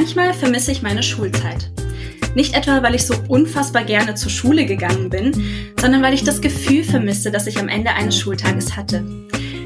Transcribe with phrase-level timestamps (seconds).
[0.00, 1.70] Manchmal vermisse ich meine Schulzeit.
[2.34, 5.30] Nicht etwa, weil ich so unfassbar gerne zur Schule gegangen bin,
[5.78, 9.04] sondern weil ich das Gefühl vermisse, das ich am Ende eines Schultages hatte.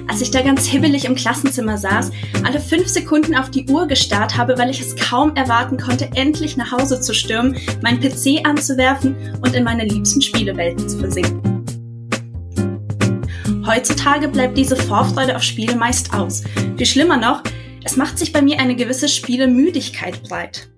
[0.08, 2.10] Als ich da ganz hibbelig im Klassenzimmer saß,
[2.42, 6.56] alle fünf Sekunden auf die Uhr gestarrt habe, weil ich es kaum erwarten konnte, endlich
[6.56, 11.64] nach Hause zu stürmen, meinen PC anzuwerfen und in meine liebsten Spielewelten zu versinken.
[13.64, 16.42] Heutzutage bleibt diese Vorfreude auf Spiele meist aus.
[16.76, 17.44] Viel schlimmer noch,
[17.84, 20.68] es macht sich bei mir eine gewisse Spielemüdigkeit breit.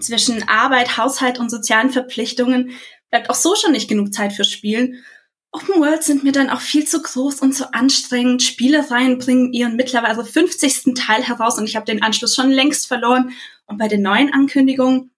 [0.00, 2.72] Zwischen Arbeit, Haushalt und sozialen Verpflichtungen
[3.10, 5.04] bleibt auch so schon nicht genug Zeit für Spielen.
[5.52, 8.42] Open World sind mir dann auch viel zu groß und zu anstrengend.
[8.42, 10.94] Spielereien bringen ihren mittlerweile 50.
[10.94, 13.32] Teil heraus und ich habe den Anschluss schon längst verloren.
[13.66, 15.12] Und bei den neuen Ankündigungen,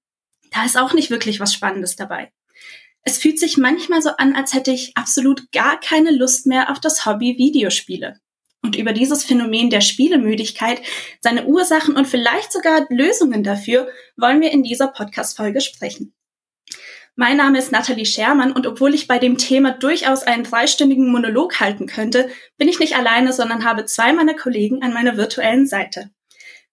[0.51, 2.31] da ist auch nicht wirklich was Spannendes dabei.
[3.05, 6.79] Es fühlt sich manchmal so an, als hätte ich absolut gar keine Lust mehr auf
[6.79, 8.21] das Hobby Videospiele.
[8.63, 10.81] Und über dieses Phänomen der Spielemüdigkeit,
[11.21, 16.15] seine Ursachen und vielleicht sogar Lösungen dafür wollen wir in dieser Podcast-Folge sprechen.
[17.15, 21.61] Mein Name ist Nathalie Schermann und obwohl ich bei dem Thema durchaus einen dreistündigen Monolog
[21.61, 26.11] halten könnte, bin ich nicht alleine, sondern habe zwei meiner Kollegen an meiner virtuellen Seite.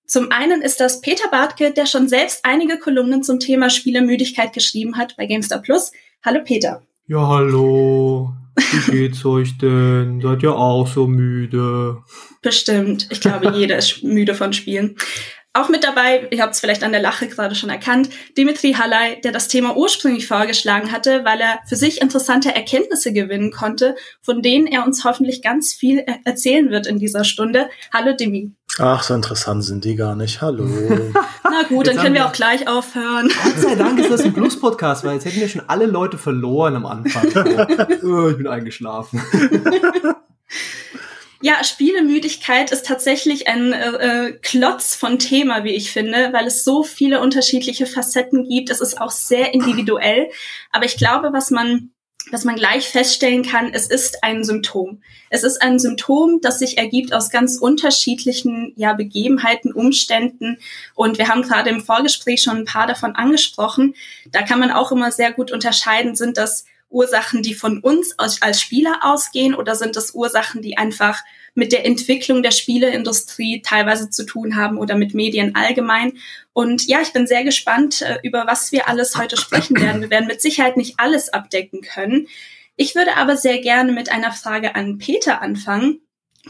[0.06, 4.98] Zum einen ist das Peter Bartke, der schon selbst einige Kolumnen zum Thema Spielemüdigkeit geschrieben
[4.98, 5.92] hat bei GameStar Plus.
[6.24, 6.82] Hallo Peter.
[7.08, 8.32] Ja, hallo.
[8.60, 10.22] Wie geht's euch denn?
[10.22, 12.04] Seid ihr auch so müde?
[12.42, 13.08] Bestimmt.
[13.12, 14.96] Ich glaube, jeder ist müde von Spielen.
[15.54, 19.20] Auch mit dabei, ihr habt es vielleicht an der Lache gerade schon erkannt, Dimitri Halley,
[19.22, 24.44] der das Thema ursprünglich vorgeschlagen hatte, weil er für sich interessante Erkenntnisse gewinnen konnte, von
[24.44, 27.70] denen er uns hoffentlich ganz viel erzählen wird in dieser Stunde.
[27.92, 28.52] Hallo Dimi.
[28.82, 30.42] Ach, so interessant sind die gar nicht.
[30.42, 30.64] Hallo.
[31.44, 33.30] Na gut, jetzt dann können wir auch gleich aufhören.
[33.44, 36.78] Gott sei Dank ist das ein Plus-Podcast, weil jetzt hätten wir schon alle Leute verloren
[36.78, 37.26] am Anfang.
[38.04, 39.22] oh, ich bin eingeschlafen.
[41.42, 46.64] Ja, Spielemüdigkeit ist tatsächlich ein äh, äh, Klotz von Thema, wie ich finde, weil es
[46.64, 48.70] so viele unterschiedliche Facetten gibt.
[48.70, 50.30] Es ist auch sehr individuell.
[50.72, 51.92] Aber ich glaube, was man
[52.32, 55.02] was man gleich feststellen kann, es ist ein Symptom.
[55.30, 60.58] Es ist ein Symptom, das sich ergibt aus ganz unterschiedlichen ja, Begebenheiten, Umständen.
[60.96, 63.96] Und wir haben gerade im Vorgespräch schon ein paar davon angesprochen.
[64.32, 68.62] Da kann man auch immer sehr gut unterscheiden, sind das Ursachen, die von uns als
[68.62, 71.22] Spieler ausgehen oder sind das Ursachen, die einfach
[71.56, 76.14] mit der Entwicklung der Spieleindustrie teilweise zu tun haben oder mit Medien allgemein.
[76.54, 80.02] Und ja, ich bin sehr gespannt, äh, über was wir alles heute sprechen werden.
[80.02, 82.28] Wir werden mit Sicherheit nicht alles abdecken können.
[82.76, 86.02] Ich würde aber sehr gerne mit einer Frage an Peter anfangen.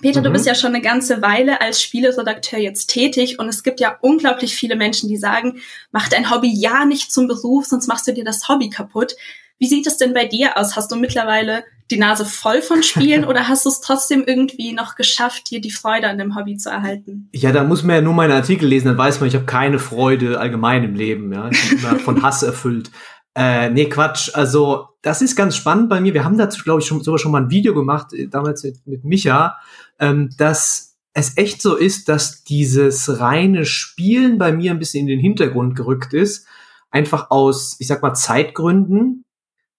[0.01, 0.25] Peter, mhm.
[0.25, 3.97] du bist ja schon eine ganze Weile als Spieleredakteur jetzt tätig und es gibt ja
[4.01, 5.61] unglaublich viele Menschen, die sagen,
[5.91, 9.15] mach dein Hobby ja nicht zum Beruf, sonst machst du dir das Hobby kaputt.
[9.57, 10.75] Wie sieht es denn bei dir aus?
[10.75, 14.95] Hast du mittlerweile die Nase voll von Spielen oder hast du es trotzdem irgendwie noch
[14.95, 17.29] geschafft, dir die Freude an dem Hobby zu erhalten?
[17.33, 19.79] Ja, da muss man ja nur meine Artikel lesen, dann weiß man, ich habe keine
[19.79, 21.33] Freude allgemein im Leben.
[21.33, 22.91] Ja, ich bin immer von Hass erfüllt.
[23.35, 24.31] Äh, nee, Quatsch.
[24.33, 26.13] Also, das ist ganz spannend bei mir.
[26.13, 28.85] Wir haben dazu, glaube ich, schon, sogar schon mal ein Video gemacht, äh, damals mit,
[28.85, 29.57] mit Micha,
[29.99, 35.07] ähm, dass es echt so ist, dass dieses reine Spielen bei mir ein bisschen in
[35.07, 36.47] den Hintergrund gerückt ist.
[36.91, 39.23] Einfach aus, ich sag mal, Zeitgründen.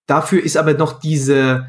[0.07, 1.69] Dafür ist aber noch diese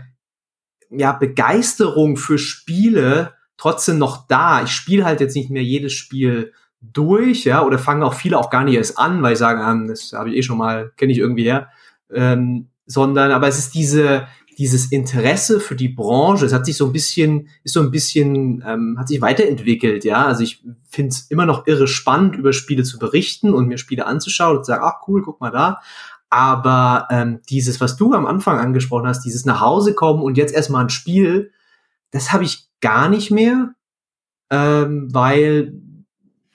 [0.92, 4.64] ja, Begeisterung für Spiele trotzdem noch da.
[4.64, 8.50] Ich spiele halt jetzt nicht mehr jedes Spiel durch, ja, oder fange auch viele auch
[8.50, 11.12] gar nicht erst an, weil ich sage, ah, das habe ich eh schon mal, kenne
[11.12, 11.70] ich irgendwie her.
[12.12, 16.88] Ähm, sondern, aber es ist diese, dieses Interesse für die Branche, es hat sich so
[16.88, 20.26] ein bisschen, ist so ein bisschen, ähm, hat sich weiterentwickelt, ja.
[20.26, 24.08] Also ich finde es immer noch irre spannend, über Spiele zu berichten und mir Spiele
[24.08, 25.82] anzuschauen und zu sagen, ach cool, guck mal da.
[26.32, 30.56] Aber ähm, dieses, was du am Anfang angesprochen hast, dieses nach Hause kommen und jetzt
[30.56, 31.52] erstmal ein Spiel,
[32.12, 33.74] das habe ich gar nicht mehr,
[34.50, 35.74] ähm, weil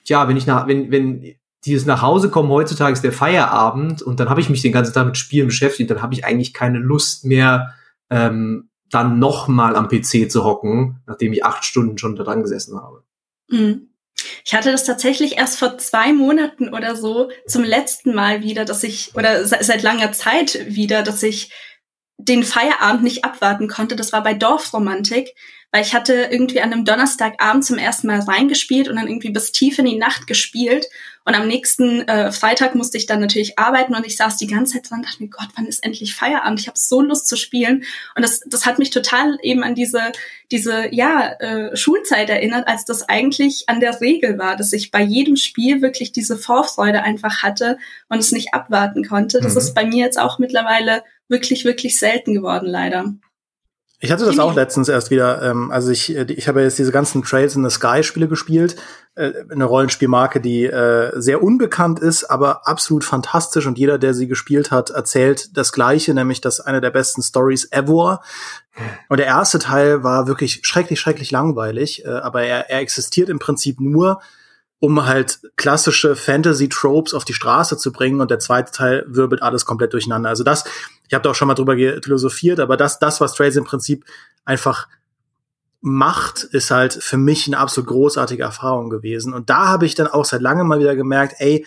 [0.05, 4.19] ja, wenn ich nach, wenn, wenn dieses nach Hause kommen heutzutage ist der Feierabend und
[4.19, 6.79] dann habe ich mich den ganzen Tag mit Spielen beschäftigt, dann habe ich eigentlich keine
[6.79, 7.75] Lust mehr,
[8.09, 12.41] ähm, dann noch mal am PC zu hocken, nachdem ich acht Stunden schon da dran
[12.41, 13.03] gesessen habe.
[13.49, 13.89] Mhm.
[14.45, 18.83] Ich hatte das tatsächlich erst vor zwei Monaten oder so zum letzten Mal wieder, dass
[18.83, 21.51] ich, oder seit langer Zeit wieder, dass ich
[22.17, 23.95] den Feierabend nicht abwarten konnte.
[23.95, 25.33] Das war bei Dorfromantik
[25.71, 29.51] weil ich hatte irgendwie an einem Donnerstagabend zum ersten Mal reingespielt und dann irgendwie bis
[29.51, 30.87] tief in die Nacht gespielt.
[31.27, 34.75] Und am nächsten äh, Freitag musste ich dann natürlich arbeiten und ich saß die ganze
[34.75, 36.61] Zeit dran und dachte mir, Gott, wann ist endlich Feierabend?
[36.61, 37.83] Ich habe so Lust zu spielen.
[38.15, 40.13] Und das, das hat mich total eben an diese,
[40.51, 45.01] diese ja, äh, Schulzeit erinnert, als das eigentlich an der Regel war, dass ich bei
[45.01, 47.77] jedem Spiel wirklich diese Vorfreude einfach hatte
[48.07, 49.41] und es nicht abwarten konnte.
[49.41, 49.59] Das mhm.
[49.59, 53.13] ist bei mir jetzt auch mittlerweile wirklich, wirklich selten geworden, leider.
[53.99, 55.41] Ich hatte das auch letztens erst wieder.
[55.41, 58.75] Ähm, also ich, äh, ich habe jetzt diese ganzen Trails in the Sky Spiele gespielt.
[59.15, 63.65] Äh, eine Rollenspielmarke, die äh, sehr unbekannt ist, aber absolut fantastisch.
[63.65, 67.71] Und jeder, der sie gespielt hat, erzählt das Gleiche, nämlich dass eine der besten Stories
[67.71, 68.21] ever.
[69.09, 72.05] Und der erste Teil war wirklich schrecklich, schrecklich langweilig.
[72.05, 74.21] Äh, aber er, er existiert im Prinzip nur,
[74.79, 79.65] um halt klassische Fantasy-Tropes auf die Straße zu bringen und der zweite Teil wirbelt alles
[79.65, 80.29] komplett durcheinander.
[80.29, 80.65] Also das,
[81.07, 84.05] ich habe da auch schon mal drüber philosophiert, aber das, das, was Trails im Prinzip
[84.45, 84.87] einfach
[85.81, 89.33] macht, ist halt für mich eine absolut großartige Erfahrung gewesen.
[89.33, 91.65] Und da habe ich dann auch seit langem mal wieder gemerkt, ey,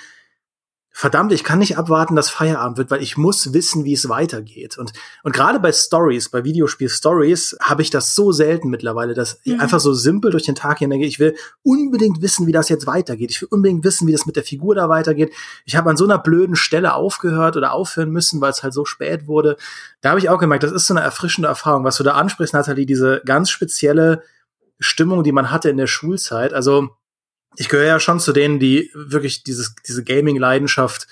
[0.92, 4.76] verdammt, ich kann nicht abwarten, dass Feierabend wird, weil ich muss wissen, wie es weitergeht.
[4.76, 4.92] Und,
[5.22, 9.54] und gerade bei Stories, bei Videospiel-Stories, habe ich das so selten mittlerweile, dass mhm.
[9.54, 11.06] ich einfach so simpel durch den Tag hingehe.
[11.06, 13.30] Ich will unbedingt wissen, wie das jetzt weitergeht.
[13.30, 15.32] Ich will unbedingt wissen, wie das mit der Figur da weitergeht.
[15.64, 18.84] Ich habe an so einer blöden Stelle aufgehört oder aufhören müssen, weil es halt so
[18.84, 19.56] spät wurde.
[20.00, 22.52] Da habe ich auch gemerkt, das ist so eine erfrischende Erfahrung, was du da ansprichst,
[22.52, 24.22] Nathalie, diese ganz spezielle
[24.80, 26.52] Stimmung, die man hatte in der Schulzeit.
[26.52, 26.90] Also
[27.56, 31.06] ich gehöre ja schon zu denen, die wirklich dieses, diese Gaming-Leidenschaft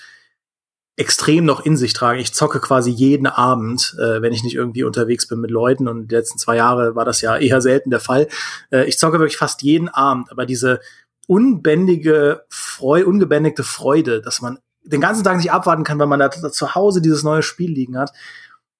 [0.95, 2.19] extrem noch in sich tragen.
[2.19, 5.87] Ich zocke quasi jeden Abend, äh, wenn ich nicht irgendwie unterwegs bin mit Leuten.
[5.87, 8.27] Und die letzten zwei Jahre war das ja eher selten der Fall.
[8.69, 10.29] Äh, ich zocke wirklich fast jeden Abend.
[10.29, 10.81] Aber diese
[11.27, 16.31] unbändige Freude, ungebändigte Freude, dass man den ganzen Tag nicht abwarten kann, weil man da
[16.31, 18.11] zu Hause dieses neue Spiel liegen hat,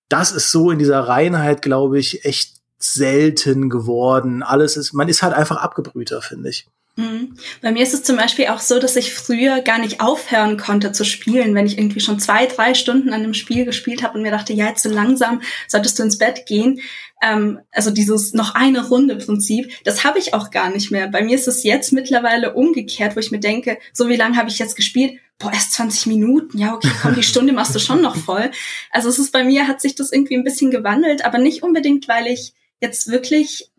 [0.09, 4.43] das ist so in dieser Reinheit, glaube ich, echt selten geworden.
[4.43, 6.67] Alles ist, man ist halt einfach abgebrühter, finde ich.
[6.99, 7.35] Mhm.
[7.61, 10.91] Bei mir ist es zum Beispiel auch so, dass ich früher gar nicht aufhören konnte
[10.91, 14.21] zu spielen, wenn ich irgendwie schon zwei, drei Stunden an einem Spiel gespielt habe und
[14.21, 16.81] mir dachte, ja, jetzt so langsam solltest du ins Bett gehen.
[17.21, 21.07] Ähm, also dieses noch eine Runde Prinzip, das habe ich auch gar nicht mehr.
[21.07, 24.49] Bei mir ist es jetzt mittlerweile umgekehrt, wo ich mir denke, so wie lange habe
[24.49, 25.13] ich jetzt gespielt?
[25.37, 26.57] Boah, erst 20 Minuten.
[26.57, 28.51] Ja, okay, komm, die Stunde machst du schon noch voll.
[28.91, 32.09] Also es ist bei mir, hat sich das irgendwie ein bisschen gewandelt, aber nicht unbedingt,
[32.09, 32.51] weil ich
[32.81, 33.71] jetzt wirklich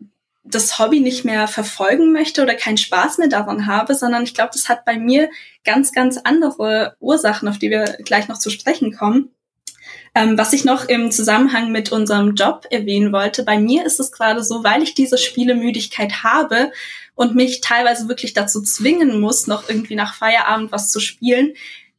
[0.43, 4.51] das Hobby nicht mehr verfolgen möchte oder keinen Spaß mehr daran habe, sondern ich glaube,
[4.53, 5.29] das hat bei mir
[5.63, 9.29] ganz, ganz andere Ursachen, auf die wir gleich noch zu sprechen kommen.
[10.13, 14.11] Ähm, was ich noch im Zusammenhang mit unserem Job erwähnen wollte, bei mir ist es
[14.11, 16.71] gerade so, weil ich diese Spielemüdigkeit habe
[17.15, 21.53] und mich teilweise wirklich dazu zwingen muss, noch irgendwie nach Feierabend was zu spielen,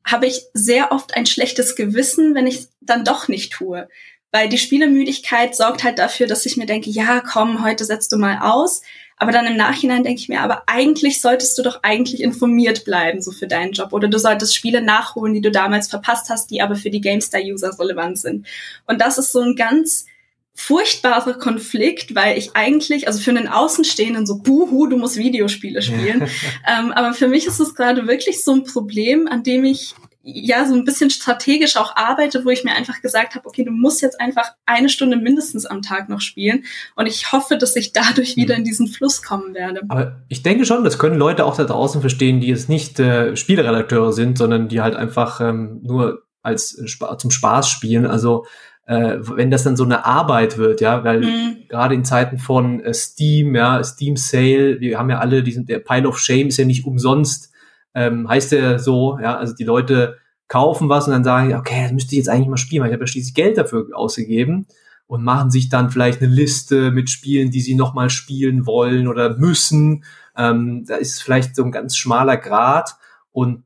[0.04, 3.88] habe ich sehr oft ein schlechtes Gewissen, wenn ich dann doch nicht tue.
[4.32, 8.16] Weil die Spielemüdigkeit sorgt halt dafür, dass ich mir denke, ja, komm, heute setzt du
[8.16, 8.82] mal aus.
[9.22, 13.22] Aber dann im Nachhinein denke ich mir, aber eigentlich solltest du doch eigentlich informiert bleiben,
[13.22, 13.92] so für deinen Job.
[13.92, 17.78] Oder du solltest Spiele nachholen, die du damals verpasst hast, die aber für die GameStar-User
[17.78, 18.48] relevant sind.
[18.88, 20.06] Und das ist so ein ganz
[20.54, 26.22] furchtbarer Konflikt, weil ich eigentlich, also für einen Außenstehenden so, buhu, du musst Videospiele spielen.
[26.68, 30.66] ähm, aber für mich ist es gerade wirklich so ein Problem, an dem ich ja
[30.66, 34.02] so ein bisschen strategisch auch arbeite, wo ich mir einfach gesagt habe, okay, du musst
[34.02, 36.64] jetzt einfach eine Stunde mindestens am Tag noch spielen
[36.94, 38.60] und ich hoffe, dass ich dadurch wieder mhm.
[38.60, 39.82] in diesen Fluss kommen werde.
[39.88, 43.36] Aber ich denke schon, das können Leute auch da draußen verstehen, die jetzt nicht äh,
[43.36, 48.06] Spieleredakteure sind, sondern die halt einfach ähm, nur als äh, zum Spaß spielen.
[48.06, 48.46] Also
[48.86, 51.56] äh, wenn das dann so eine Arbeit wird, ja, weil mhm.
[51.68, 55.80] gerade in Zeiten von äh, Steam, ja, Steam Sale, wir haben ja alle diesen, der
[55.80, 57.51] Pile of Shame ist ja nicht umsonst
[57.94, 60.18] ähm, heißt der so, ja, also die Leute
[60.48, 62.94] kaufen was und dann sagen, okay, das müsste ich jetzt eigentlich mal spielen, weil ich
[62.94, 64.66] habe ja schließlich Geld dafür ausgegeben
[65.06, 69.36] und machen sich dann vielleicht eine Liste mit Spielen, die sie nochmal spielen wollen oder
[69.36, 70.04] müssen.
[70.36, 72.96] Ähm, da ist vielleicht so ein ganz schmaler Grad
[73.30, 73.62] und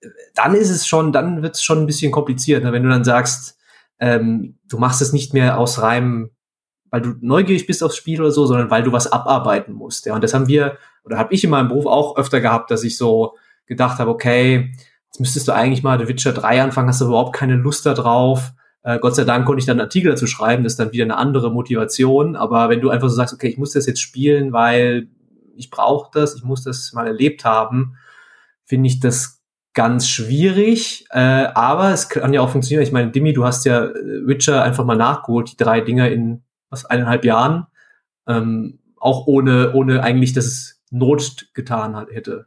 [0.00, 2.72] äh, dann ist es schon, dann wird es schon ein bisschen kompliziert, ne?
[2.72, 3.58] wenn du dann sagst,
[3.98, 6.30] ähm, du machst es nicht mehr aus reinem,
[6.90, 10.06] weil du neugierig bist aufs Spiel oder so, sondern weil du was abarbeiten musst.
[10.06, 12.84] Ja, und das haben wir oder habe ich in meinem Beruf auch öfter gehabt, dass
[12.84, 14.72] ich so gedacht habe, okay,
[15.06, 17.94] jetzt müsstest du eigentlich mal The Witcher 3 anfangen, hast du überhaupt keine Lust da
[17.94, 18.52] drauf.
[18.82, 21.04] Äh, Gott sei Dank konnte ich dann einen Artikel dazu schreiben, das ist dann wieder
[21.04, 22.36] eine andere Motivation.
[22.36, 25.08] Aber wenn du einfach so sagst, okay, ich muss das jetzt spielen, weil
[25.56, 27.96] ich brauche das, ich muss das mal erlebt haben,
[28.64, 29.42] finde ich das
[29.74, 31.06] ganz schwierig.
[31.10, 32.82] Äh, aber es kann ja auch funktionieren.
[32.82, 36.42] Ich meine, Dimi, du hast ja äh, Witcher einfach mal nachgeholt, die drei Dinger in
[36.70, 37.66] was, eineinhalb Jahren.
[38.26, 42.46] Ähm, auch ohne, ohne eigentlich, dass es Not getan hat, hätte.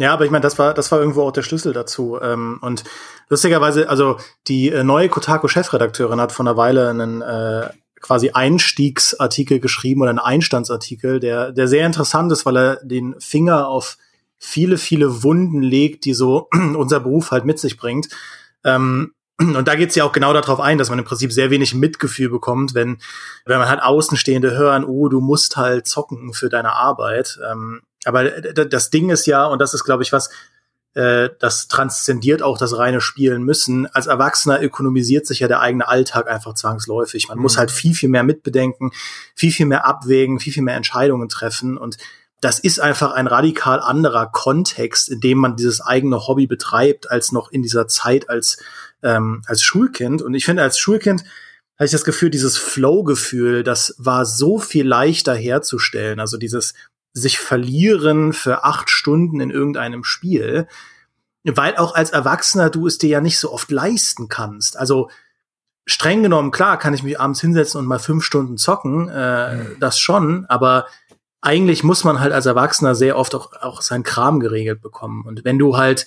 [0.00, 2.18] Ja, aber ich meine, das war, das war irgendwo auch der Schlüssel dazu.
[2.22, 2.84] Ähm, und
[3.28, 4.16] lustigerweise, also
[4.48, 7.68] die äh, neue Kotaku-Chefredakteurin hat vor einer Weile einen äh,
[8.00, 13.68] quasi Einstiegsartikel geschrieben oder einen Einstandsartikel, der, der sehr interessant ist, weil er den Finger
[13.68, 13.98] auf
[14.38, 18.08] viele, viele Wunden legt, die so unser Beruf halt mit sich bringt.
[18.64, 21.50] Ähm, und da geht es ja auch genau darauf ein, dass man im Prinzip sehr
[21.50, 23.02] wenig Mitgefühl bekommt, wenn,
[23.44, 27.38] wenn man halt Außenstehende hören, oh, du musst halt zocken für deine Arbeit.
[27.50, 30.30] Ähm, aber das Ding ist ja, und das ist, glaube ich, was,
[30.94, 33.86] äh, das transzendiert auch das reine Spielen müssen.
[33.86, 37.28] Als Erwachsener ökonomisiert sich ja der eigene Alltag einfach zwangsläufig.
[37.28, 37.42] Man mhm.
[37.42, 38.90] muss halt viel, viel mehr mitbedenken,
[39.36, 41.96] viel, viel mehr abwägen, viel, viel mehr Entscheidungen treffen und
[42.40, 47.32] das ist einfach ein radikal anderer Kontext, in dem man dieses eigene Hobby betreibt, als
[47.32, 48.58] noch in dieser Zeit als,
[49.02, 50.22] ähm, als Schulkind.
[50.22, 51.22] Und ich finde, als Schulkind
[51.76, 56.18] hatte ich das Gefühl, dieses Flow-Gefühl, das war so viel leichter herzustellen.
[56.18, 56.72] Also dieses
[57.12, 60.68] sich verlieren für acht Stunden in irgendeinem Spiel,
[61.44, 64.76] weil auch als Erwachsener du es dir ja nicht so oft leisten kannst.
[64.76, 65.10] Also
[65.86, 69.76] streng genommen, klar, kann ich mich abends hinsetzen und mal fünf Stunden zocken, äh, mhm.
[69.80, 70.86] das schon, aber
[71.40, 75.24] eigentlich muss man halt als Erwachsener sehr oft auch, auch sein Kram geregelt bekommen.
[75.26, 76.06] Und wenn du halt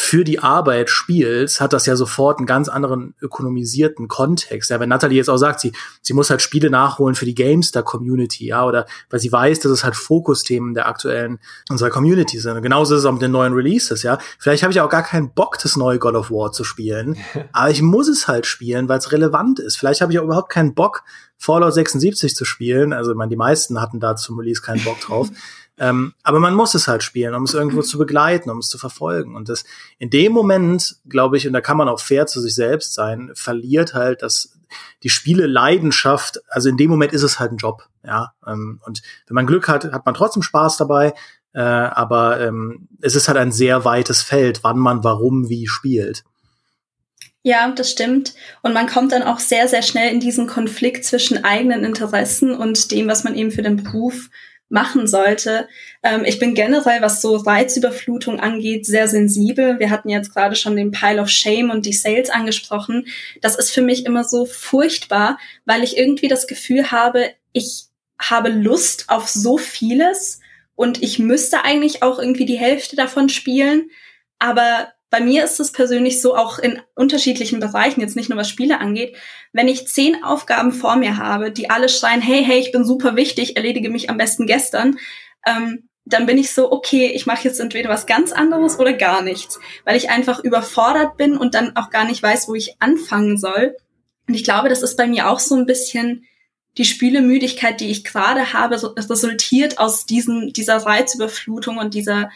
[0.00, 4.70] für die Arbeit spielst, hat das ja sofort einen ganz anderen ökonomisierten Kontext.
[4.70, 8.46] Ja, wenn Natalie jetzt auch sagt, sie, sie muss halt Spiele nachholen für die Gamestar-Community,
[8.46, 12.56] ja, oder weil sie weiß, dass es halt Fokusthemen der aktuellen unserer Community sind.
[12.56, 14.18] Und genauso ist es auch mit den neuen Releases, ja.
[14.38, 17.16] Vielleicht habe ich auch gar keinen Bock, das neue God of War zu spielen,
[17.52, 19.78] aber ich muss es halt spielen, weil es relevant ist.
[19.78, 21.02] Vielleicht habe ich auch überhaupt keinen Bock,
[21.36, 22.92] Fallout 76 zu spielen.
[22.92, 25.28] Also, ich meine, die meisten hatten da zum Release keinen Bock drauf.
[25.78, 28.78] Ähm, aber man muss es halt spielen, um es irgendwo zu begleiten, um es zu
[28.78, 29.36] verfolgen.
[29.36, 29.64] Und das
[29.98, 33.30] in dem Moment, glaube ich, und da kann man auch fair zu sich selbst sein,
[33.34, 34.58] verliert halt das
[35.02, 36.40] die Spiele Leidenschaft.
[36.48, 38.32] Also in dem Moment ist es halt ein Job, ja.
[38.46, 41.14] Ähm, und wenn man Glück hat, hat man trotzdem Spaß dabei.
[41.54, 46.24] Äh, aber ähm, es ist halt ein sehr weites Feld, wann man warum wie spielt.
[47.42, 48.34] Ja, das stimmt.
[48.62, 52.90] Und man kommt dann auch sehr, sehr schnell in diesen Konflikt zwischen eigenen Interessen und
[52.90, 54.28] dem, was man eben für den Beruf
[54.68, 55.68] machen sollte.
[56.02, 59.78] Ähm, ich bin generell, was so Reizüberflutung angeht, sehr sensibel.
[59.78, 63.06] Wir hatten jetzt gerade schon den Pile of Shame und die Sales angesprochen.
[63.40, 67.86] Das ist für mich immer so furchtbar, weil ich irgendwie das Gefühl habe, ich
[68.20, 70.40] habe Lust auf so vieles
[70.74, 73.90] und ich müsste eigentlich auch irgendwie die Hälfte davon spielen.
[74.38, 78.48] Aber bei mir ist es persönlich so, auch in unterschiedlichen Bereichen, jetzt nicht nur was
[78.48, 79.16] Spiele angeht,
[79.52, 83.16] wenn ich zehn Aufgaben vor mir habe, die alle schreien, hey, hey, ich bin super
[83.16, 84.98] wichtig, erledige mich am besten gestern,
[85.46, 89.22] ähm, dann bin ich so, okay, ich mache jetzt entweder was ganz anderes oder gar
[89.22, 93.36] nichts, weil ich einfach überfordert bin und dann auch gar nicht weiß, wo ich anfangen
[93.36, 93.76] soll.
[94.26, 96.24] Und ich glaube, das ist bei mir auch so ein bisschen
[96.78, 102.30] die Spielemüdigkeit, die ich gerade habe, resultiert aus diesen, dieser Reizüberflutung und dieser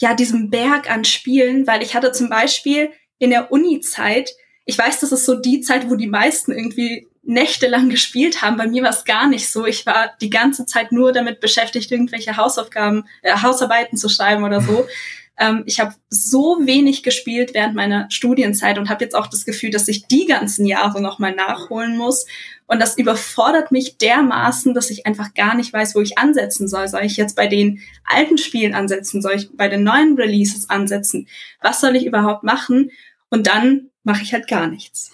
[0.00, 4.30] ja, diesem Berg an Spielen, weil ich hatte zum Beispiel in der Uni-Zeit,
[4.64, 8.56] ich weiß, das ist so die Zeit, wo die meisten irgendwie nächtelang gespielt haben.
[8.56, 9.66] Bei mir war es gar nicht so.
[9.66, 14.60] Ich war die ganze Zeit nur damit beschäftigt, irgendwelche Hausaufgaben, äh, Hausarbeiten zu schreiben oder
[14.60, 14.86] so.
[15.40, 19.70] Ähm, ich habe so wenig gespielt während meiner Studienzeit und habe jetzt auch das Gefühl,
[19.70, 22.26] dass ich die ganzen Jahre nochmal nachholen muss.
[22.66, 26.86] Und das überfordert mich dermaßen, dass ich einfach gar nicht weiß, wo ich ansetzen soll.
[26.86, 29.22] Soll ich jetzt bei den alten Spielen ansetzen?
[29.22, 31.26] Soll ich bei den neuen Releases ansetzen?
[31.62, 32.90] Was soll ich überhaupt machen?
[33.30, 35.10] Und dann mache ich halt gar nichts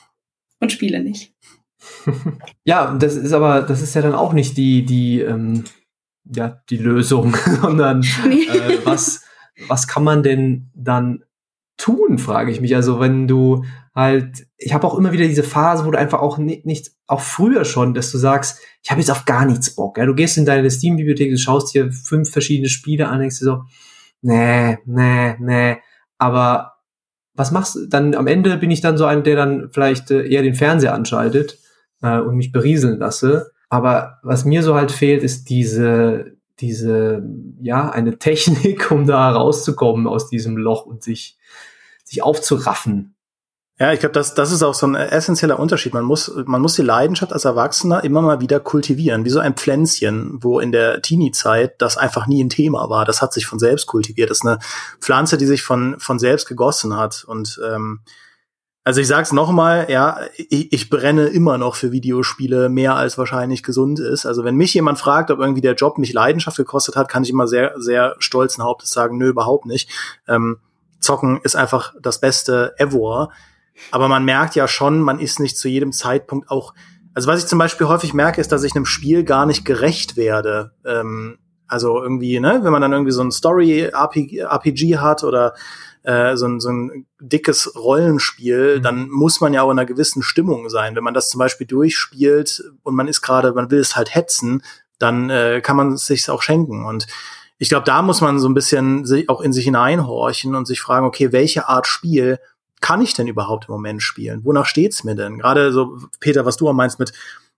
[0.60, 1.32] und spiele nicht.
[2.64, 5.62] Ja, das ist aber, das ist ja dann auch nicht die, die, ähm,
[6.24, 8.42] ja, die Lösung, sondern nee.
[8.42, 9.22] äh, was,
[9.68, 11.24] was kann man denn dann
[11.76, 12.74] tun, frage ich mich.
[12.74, 16.38] Also wenn du halt, ich habe auch immer wieder diese Phase, wo du einfach auch
[16.38, 19.98] nicht, nicht auch früher schon, dass du sagst, ich habe jetzt auf gar nichts Bock.
[19.98, 20.06] Ja?
[20.06, 23.64] Du gehst in deine Steam-Bibliothek, du schaust dir fünf verschiedene Spiele an, denkst dir so,
[24.22, 25.76] nee, nee, nee.
[26.18, 26.74] Aber
[27.34, 27.86] was machst du?
[27.86, 30.94] Dann am Ende bin ich dann so einer, der dann vielleicht äh, eher den Fernseher
[30.94, 31.58] anschaltet
[32.02, 33.52] äh, und mich berieseln lasse.
[33.68, 37.22] Aber was mir so halt fehlt, ist diese, diese,
[37.60, 41.38] ja, eine Technik, um da rauszukommen aus diesem Loch und sich,
[42.04, 43.16] sich aufzuraffen.
[43.78, 45.92] Ja, ich glaube, das, das ist auch so ein essentieller Unterschied.
[45.92, 49.52] Man muss, man muss die Leidenschaft als Erwachsener immer mal wieder kultivieren, wie so ein
[49.52, 53.04] Pflänzchen, wo in der Teenie-Zeit das einfach nie ein Thema war.
[53.04, 54.30] Das hat sich von selbst kultiviert.
[54.30, 54.60] Das ist eine
[54.98, 57.24] Pflanze, die sich von, von selbst gegossen hat.
[57.24, 58.00] Und ähm,
[58.86, 63.64] also ich sag's nochmal, ja, ich, ich brenne immer noch für Videospiele mehr als wahrscheinlich
[63.64, 64.26] gesund ist.
[64.26, 67.30] Also wenn mich jemand fragt, ob irgendwie der Job mich Leidenschaft gekostet hat, kann ich
[67.30, 69.90] immer sehr, sehr stolzen Hauptes sagen, nö, überhaupt nicht.
[70.28, 70.58] Ähm,
[71.00, 73.30] Zocken ist einfach das Beste ever.
[73.90, 76.72] Aber man merkt ja schon, man ist nicht zu jedem Zeitpunkt auch.
[77.12, 80.16] Also was ich zum Beispiel häufig merke, ist, dass ich einem Spiel gar nicht gerecht
[80.16, 80.70] werde.
[80.84, 85.54] Ähm, also irgendwie, ne, wenn man dann irgendwie so ein Story-RPG hat oder
[86.06, 88.82] äh, so, ein, so ein dickes Rollenspiel, mhm.
[88.82, 90.94] dann muss man ja auch in einer gewissen Stimmung sein.
[90.94, 94.62] Wenn man das zum Beispiel durchspielt und man ist gerade, man will es halt hetzen,
[94.98, 96.84] dann äh, kann man es sich auch schenken.
[96.84, 97.08] Und
[97.58, 100.80] ich glaube, da muss man so ein bisschen sich auch in sich hineinhorchen und sich
[100.80, 102.38] fragen, okay, welche Art Spiel
[102.80, 104.44] kann ich denn überhaupt im Moment spielen?
[104.44, 105.38] Wonach steht's mir denn?
[105.38, 107.12] Gerade so, Peter, was du auch meinst mit,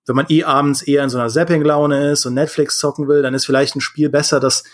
[0.06, 3.34] wenn man eh abends eher in so einer Zapping-Laune ist und Netflix zocken will, dann
[3.34, 4.64] ist vielleicht ein Spiel besser, das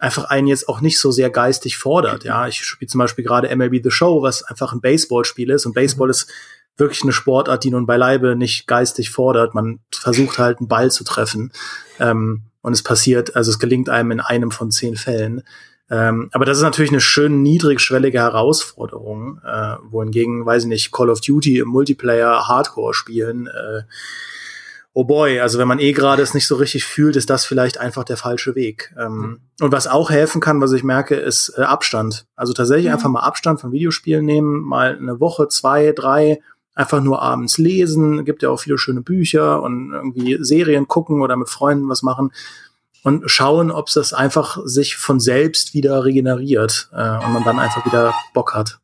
[0.00, 2.24] einfach einen jetzt auch nicht so sehr geistig fordert.
[2.24, 5.74] Ja, ich spiele zum Beispiel gerade MLB The Show, was einfach ein Baseballspiel ist und
[5.74, 6.12] Baseball mhm.
[6.12, 6.30] ist
[6.76, 9.54] wirklich eine Sportart, die nun beileibe nicht geistig fordert.
[9.54, 11.52] Man versucht halt einen Ball zu treffen
[11.98, 15.42] ähm, und es passiert, also es gelingt einem in einem von zehn Fällen.
[15.90, 21.10] Ähm, aber das ist natürlich eine schön niedrigschwellige Herausforderung, äh, wohingegen, weiß ich nicht, Call
[21.10, 23.82] of Duty im Multiplayer Hardcore spielen äh,
[24.92, 27.78] oh boy, also wenn man eh gerade es nicht so richtig fühlt, ist das vielleicht
[27.78, 28.94] einfach der falsche Weg.
[28.98, 29.40] Ähm, mhm.
[29.60, 32.26] Und was auch helfen kann, was ich merke, ist äh, Abstand.
[32.36, 32.94] Also tatsächlich mhm.
[32.94, 36.40] einfach mal Abstand von Videospielen nehmen, mal eine Woche, zwei, drei,
[36.74, 38.24] einfach nur abends lesen.
[38.24, 42.32] Gibt ja auch viele schöne Bücher und irgendwie Serien gucken oder mit Freunden was machen
[43.02, 47.58] und schauen, ob es das einfach sich von selbst wieder regeneriert äh, und man dann
[47.58, 48.80] einfach wieder Bock hat.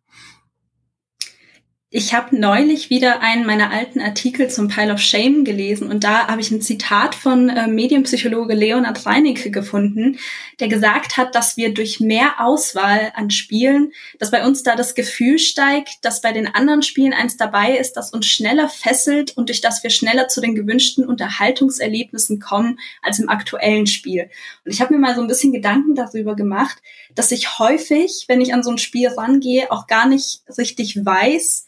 [1.98, 6.28] Ich habe neulich wieder einen meiner alten Artikel zum Pile of Shame gelesen und da
[6.28, 10.18] habe ich ein Zitat von äh, Medienpsychologe Leonard Reinicke gefunden,
[10.60, 14.94] der gesagt hat, dass wir durch mehr Auswahl an Spielen, dass bei uns da das
[14.94, 19.48] Gefühl steigt, dass bei den anderen Spielen eins dabei ist, das uns schneller fesselt und
[19.48, 24.28] durch das wir schneller zu den gewünschten Unterhaltungserlebnissen kommen als im aktuellen Spiel.
[24.66, 26.76] Und ich habe mir mal so ein bisschen Gedanken darüber gemacht,
[27.14, 31.64] dass ich häufig, wenn ich an so ein Spiel rangehe, auch gar nicht richtig weiß,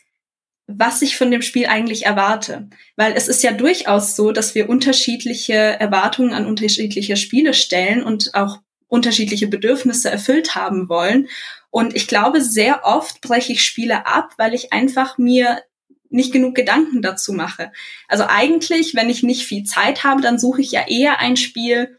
[0.68, 2.68] was ich von dem Spiel eigentlich erwarte.
[2.94, 8.34] Weil es ist ja durchaus so, dass wir unterschiedliche Erwartungen an unterschiedliche Spiele stellen und
[8.34, 11.28] auch unterschiedliche Bedürfnisse erfüllt haben wollen.
[11.70, 15.62] Und ich glaube, sehr oft breche ich Spiele ab, weil ich einfach mir
[16.10, 17.72] nicht genug Gedanken dazu mache.
[18.06, 21.98] Also eigentlich, wenn ich nicht viel Zeit habe, dann suche ich ja eher ein Spiel,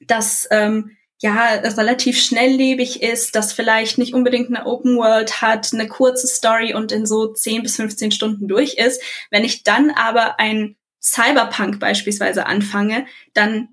[0.00, 5.88] das ähm, ja, relativ schnelllebig ist, das vielleicht nicht unbedingt eine Open World hat, eine
[5.88, 9.00] kurze Story und in so 10 bis 15 Stunden durch ist.
[9.30, 13.68] Wenn ich dann aber ein Cyberpunk beispielsweise anfange, dann,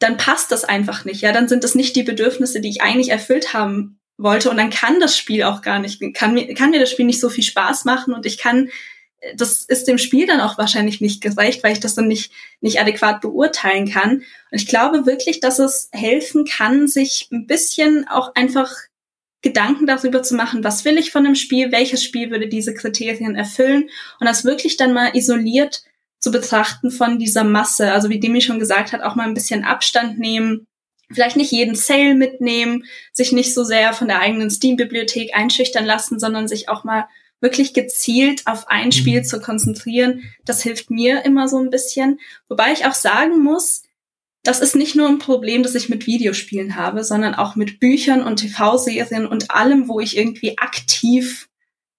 [0.00, 1.20] dann passt das einfach nicht.
[1.20, 4.70] Ja, dann sind das nicht die Bedürfnisse, die ich eigentlich erfüllt haben wollte und dann
[4.70, 7.44] kann das Spiel auch gar nicht, kann mir, kann mir das Spiel nicht so viel
[7.44, 8.68] Spaß machen und ich kann
[9.36, 12.80] das ist dem Spiel dann auch wahrscheinlich nicht gerecht, weil ich das dann nicht, nicht
[12.80, 14.18] adäquat beurteilen kann.
[14.18, 18.72] Und ich glaube wirklich, dass es helfen kann, sich ein bisschen auch einfach
[19.42, 23.34] Gedanken darüber zu machen, was will ich von dem Spiel, welches Spiel würde diese Kriterien
[23.34, 23.88] erfüllen
[24.20, 25.82] und das wirklich dann mal isoliert
[26.18, 27.92] zu betrachten von dieser Masse.
[27.92, 30.66] Also wie Demi schon gesagt hat, auch mal ein bisschen Abstand nehmen,
[31.10, 36.20] vielleicht nicht jeden Sale mitnehmen, sich nicht so sehr von der eigenen Steam-Bibliothek einschüchtern lassen,
[36.20, 37.08] sondern sich auch mal
[37.40, 39.24] wirklich gezielt auf ein Spiel mhm.
[39.24, 42.20] zu konzentrieren, das hilft mir immer so ein bisschen.
[42.48, 43.82] Wobei ich auch sagen muss,
[44.42, 48.22] das ist nicht nur ein Problem, das ich mit Videospielen habe, sondern auch mit Büchern
[48.22, 51.48] und TV-Serien und allem, wo ich irgendwie aktiv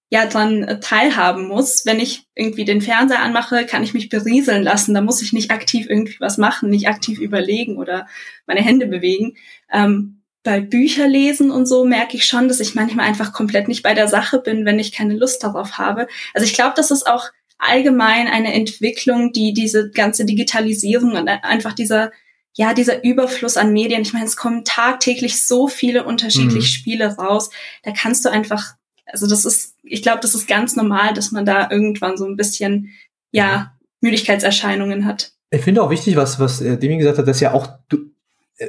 [0.10, 1.86] ja dran äh, teilhaben muss.
[1.86, 4.94] Wenn ich irgendwie den Fernseher anmache, kann ich mich berieseln lassen.
[4.94, 8.08] Da muss ich nicht aktiv irgendwie was machen, nicht aktiv überlegen oder
[8.46, 9.38] meine Hände bewegen.
[9.72, 13.84] Ähm, bei Bücher lesen und so merke ich schon, dass ich manchmal einfach komplett nicht
[13.84, 16.08] bei der Sache bin, wenn ich keine Lust darauf habe.
[16.34, 17.26] Also ich glaube, das ist auch
[17.60, 22.12] allgemein eine Entwicklung, die diese ganze Digitalisierung und einfach dieser
[22.54, 24.02] ja, dieser Überfluss an Medien.
[24.02, 26.64] Ich meine, es kommen tagtäglich so viele unterschiedliche mhm.
[26.64, 27.50] Spiele raus.
[27.84, 28.74] Da kannst du einfach,
[29.06, 32.36] also das ist, ich glaube, das ist ganz normal, dass man da irgendwann so ein
[32.36, 32.90] bisschen,
[33.32, 35.32] ja, Müdigkeitserscheinungen hat.
[35.52, 38.12] Ich finde auch wichtig, was, was äh, Demi gesagt hat, dass ja auch du,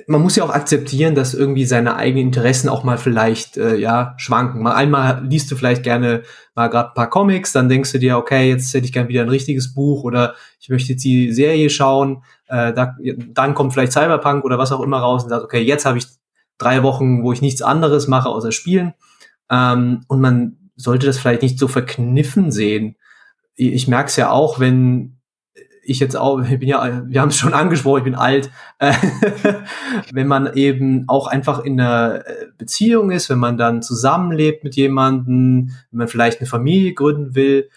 [0.07, 4.15] man muss ja auch akzeptieren, dass irgendwie seine eigenen Interessen auch mal vielleicht äh, ja
[4.17, 4.63] schwanken.
[4.63, 6.23] Mal einmal liest du vielleicht gerne
[6.55, 9.23] mal gerade ein paar Comics, dann denkst du dir, okay, jetzt hätte ich gerne wieder
[9.23, 12.23] ein richtiges Buch oder ich möchte jetzt die Serie schauen.
[12.47, 12.97] Äh, da,
[13.29, 16.07] dann kommt vielleicht Cyberpunk oder was auch immer raus und sagt, okay, jetzt habe ich
[16.59, 18.95] drei Wochen, wo ich nichts anderes mache außer spielen.
[19.51, 22.97] Ähm, und man sollte das vielleicht nicht so verkniffen sehen.
[23.55, 25.19] Ich merke es ja auch, wenn
[25.83, 28.93] ich jetzt auch, ich bin ja, wir haben es schon angesprochen, ich bin alt, äh,
[30.13, 34.77] wenn man eben auch einfach in einer äh, Beziehung ist, wenn man dann zusammenlebt mit
[34.77, 37.69] jemandem, wenn man vielleicht eine Familie gründen will,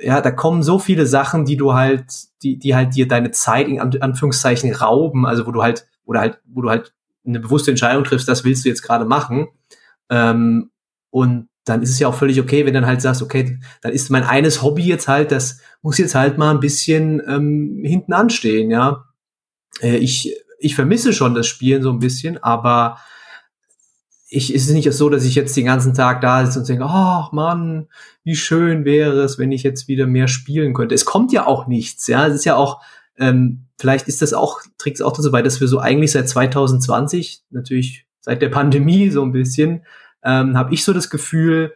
[0.00, 2.06] ja, da kommen so viele Sachen, die du halt,
[2.42, 6.40] die, die halt dir deine Zeit in Anführungszeichen rauben, also wo du halt, oder halt,
[6.46, 9.48] wo du halt eine bewusste Entscheidung triffst, das willst du jetzt gerade machen.
[10.08, 10.70] Ähm,
[11.10, 14.10] und dann ist es ja auch völlig okay, wenn dann halt sagst, okay, dann ist
[14.10, 18.70] mein eines Hobby jetzt halt, das muss jetzt halt mal ein bisschen ähm, hinten anstehen,
[18.70, 19.04] ja.
[19.80, 22.98] Äh, ich, ich vermisse schon das Spielen so ein bisschen, aber
[24.28, 26.84] ich ist es nicht so, dass ich jetzt den ganzen Tag da sitze und denke,
[26.86, 27.88] ach Mann,
[28.24, 30.94] wie schön wäre es, wenn ich jetzt wieder mehr spielen könnte.
[30.94, 32.26] Es kommt ja auch nichts, ja.
[32.26, 32.80] Es ist ja auch,
[33.18, 36.28] ähm, vielleicht ist das auch, trägt es auch dazu bei, dass wir so eigentlich seit
[36.28, 39.84] 2020, natürlich seit der Pandemie so ein bisschen,
[40.24, 41.74] ähm, habe ich so das Gefühl,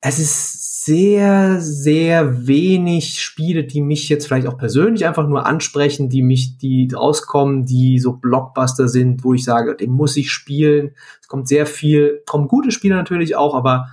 [0.00, 6.08] es ist sehr, sehr wenig Spiele, die mich jetzt vielleicht auch persönlich einfach nur ansprechen,
[6.08, 10.96] die mich, die rauskommen, die so Blockbuster sind, wo ich sage, den muss ich spielen.
[11.20, 13.90] Es kommt sehr viel, kommen gute Spiele natürlich auch, aber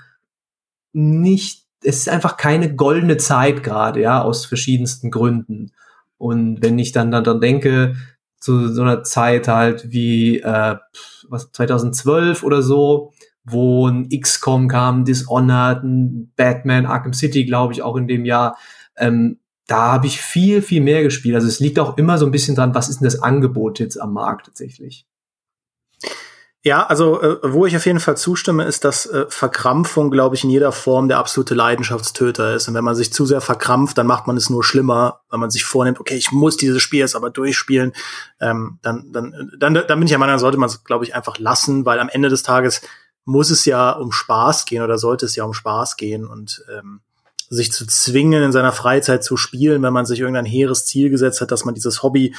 [0.91, 5.71] nicht, es ist einfach keine goldene Zeit gerade, ja, aus verschiedensten Gründen.
[6.17, 7.95] Und wenn ich dann, dann, dann denke,
[8.39, 10.77] zu so einer Zeit halt wie äh,
[11.27, 13.13] was 2012 oder so,
[13.51, 18.57] wo ein XCOM kam, Dishonored, ein Batman, Arkham City, glaube ich, auch in dem Jahr.
[18.97, 21.35] Ähm, da habe ich viel, viel mehr gespielt.
[21.35, 24.01] Also es liegt auch immer so ein bisschen dran, was ist denn das Angebot jetzt
[24.01, 25.05] am Markt tatsächlich.
[26.61, 30.43] Ja, also äh, wo ich auf jeden Fall zustimme, ist, dass äh, Verkrampfung, glaube ich,
[30.43, 32.67] in jeder Form der absolute Leidenschaftstöter ist.
[32.67, 35.51] Und wenn man sich zu sehr verkrampft, dann macht man es nur schlimmer, weil man
[35.51, 37.93] sich vornimmt, okay, ich muss dieses Spiel jetzt aber durchspielen.
[38.41, 41.39] Ähm, dann, dann, dann, dann bin ich der Meinung, sollte man es, glaube ich, einfach
[41.39, 42.81] lassen, weil am Ende des Tages
[43.25, 46.25] muss es ja um Spaß gehen oder sollte es ja um Spaß gehen.
[46.25, 47.01] Und ähm,
[47.49, 51.41] sich zu zwingen, in seiner Freizeit zu spielen, wenn man sich irgendein hehres Ziel gesetzt
[51.41, 52.35] hat, dass man dieses Hobby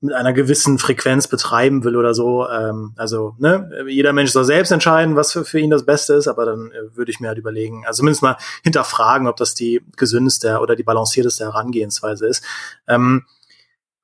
[0.00, 2.48] mit einer gewissen Frequenz betreiben will oder so.
[2.48, 6.28] Ähm, also, ne, jeder Mensch soll selbst entscheiden, was für, für ihn das Beste ist,
[6.28, 9.82] aber dann äh, würde ich mir halt überlegen, also zumindest mal hinterfragen, ob das die
[9.96, 12.42] gesündeste oder die balancierteste Herangehensweise ist.
[12.88, 13.24] Ähm,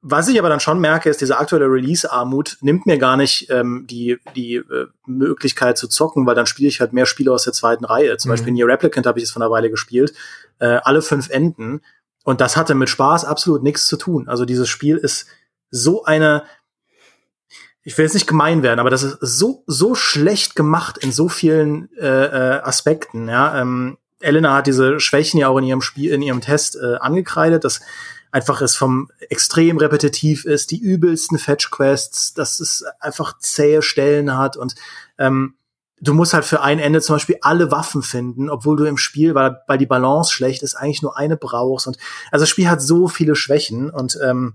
[0.03, 3.87] was ich aber dann schon merke, ist, diese aktuelle Release-Armut nimmt mir gar nicht ähm,
[3.89, 7.53] die, die äh, Möglichkeit zu zocken, weil dann spiele ich halt mehr Spiele aus der
[7.53, 8.17] zweiten Reihe.
[8.17, 8.33] Zum mhm.
[8.33, 10.15] Beispiel Nier Replicant habe ich jetzt von einer Weile gespielt.
[10.59, 11.83] Äh, alle fünf Enden.
[12.25, 14.29] Und das hatte mit Spaß absolut nichts zu tun.
[14.29, 15.27] Also dieses Spiel ist
[15.71, 16.45] so eine,
[17.83, 21.29] ich will jetzt nicht gemein werden, aber das ist so, so schlecht gemacht in so
[21.29, 23.29] vielen äh, äh, Aspekten.
[23.29, 23.61] Ja?
[23.61, 27.65] Ähm, Elena hat diese Schwächen ja auch in ihrem Spiel, in ihrem Test äh, angekreidet.
[27.65, 27.81] Das
[28.31, 34.57] einfach es vom extrem repetitiv ist, die übelsten Fetch-Quests, dass es einfach zähe Stellen hat
[34.57, 34.75] und
[35.19, 35.55] ähm,
[36.01, 39.35] du musst halt für ein Ende zum Beispiel alle Waffen finden, obwohl du im Spiel,
[39.35, 41.87] weil, weil die Balance schlecht ist, eigentlich nur eine brauchst.
[41.87, 41.99] Und
[42.31, 44.55] also das Spiel hat so viele Schwächen und ähm,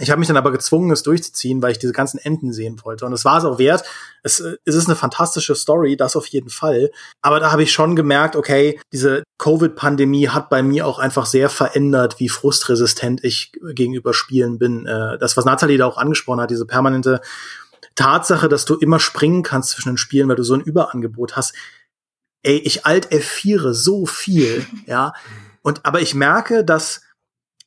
[0.00, 3.06] ich habe mich dann aber gezwungen, es durchzuziehen, weil ich diese ganzen Enden sehen wollte.
[3.06, 3.84] Und es war es auch wert.
[4.22, 6.90] Es, es ist eine fantastische Story, das auf jeden Fall.
[7.22, 11.48] Aber da habe ich schon gemerkt, okay, diese Covid-Pandemie hat bei mir auch einfach sehr
[11.48, 14.86] verändert, wie frustresistent ich gegenüber Spielen bin.
[14.86, 17.20] Äh, das, was Nathalie da auch angesprochen hat, diese permanente
[17.94, 21.54] Tatsache, dass du immer springen kannst zwischen den Spielen, weil du so ein Überangebot hast.
[22.42, 25.12] Ey, ich alt F4 so viel, ja.
[25.62, 27.02] Und, aber ich merke, dass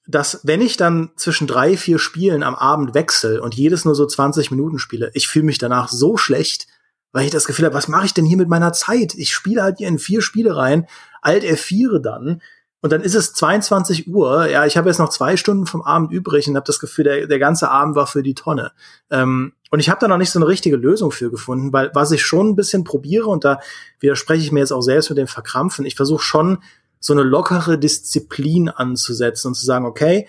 [0.06, 4.06] dass wenn ich dann zwischen drei, vier Spielen am Abend wechsle und jedes nur so
[4.06, 6.68] 20 Minuten spiele, ich fühle mich danach so schlecht,
[7.12, 9.14] weil ich das Gefühl habe, was mache ich denn hier mit meiner Zeit?
[9.16, 10.88] Ich spiele halt hier in vier Spiele rein,
[11.22, 12.42] alt F4 dann
[12.84, 14.50] und dann ist es 22 Uhr.
[14.50, 17.28] Ja, ich habe jetzt noch zwei Stunden vom Abend übrig und habe das Gefühl, der,
[17.28, 18.74] der ganze Abend war für die Tonne.
[19.10, 22.12] Ähm, und ich habe da noch nicht so eine richtige Lösung für gefunden, weil was
[22.12, 23.62] ich schon ein bisschen probiere und da
[24.02, 25.86] widerspreche ich mir jetzt auch selbst mit dem Verkrampfen.
[25.86, 26.58] Ich versuche schon
[27.04, 30.26] so eine lockere Disziplin anzusetzen und zu sagen, okay,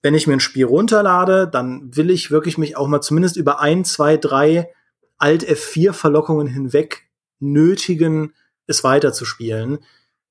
[0.00, 3.60] wenn ich mir ein Spiel runterlade, dann will ich wirklich mich auch mal zumindest über
[3.60, 4.72] ein, zwei, drei
[5.18, 8.32] Alt F4 Verlockungen hinweg nötigen,
[8.66, 9.78] es weiterzuspielen.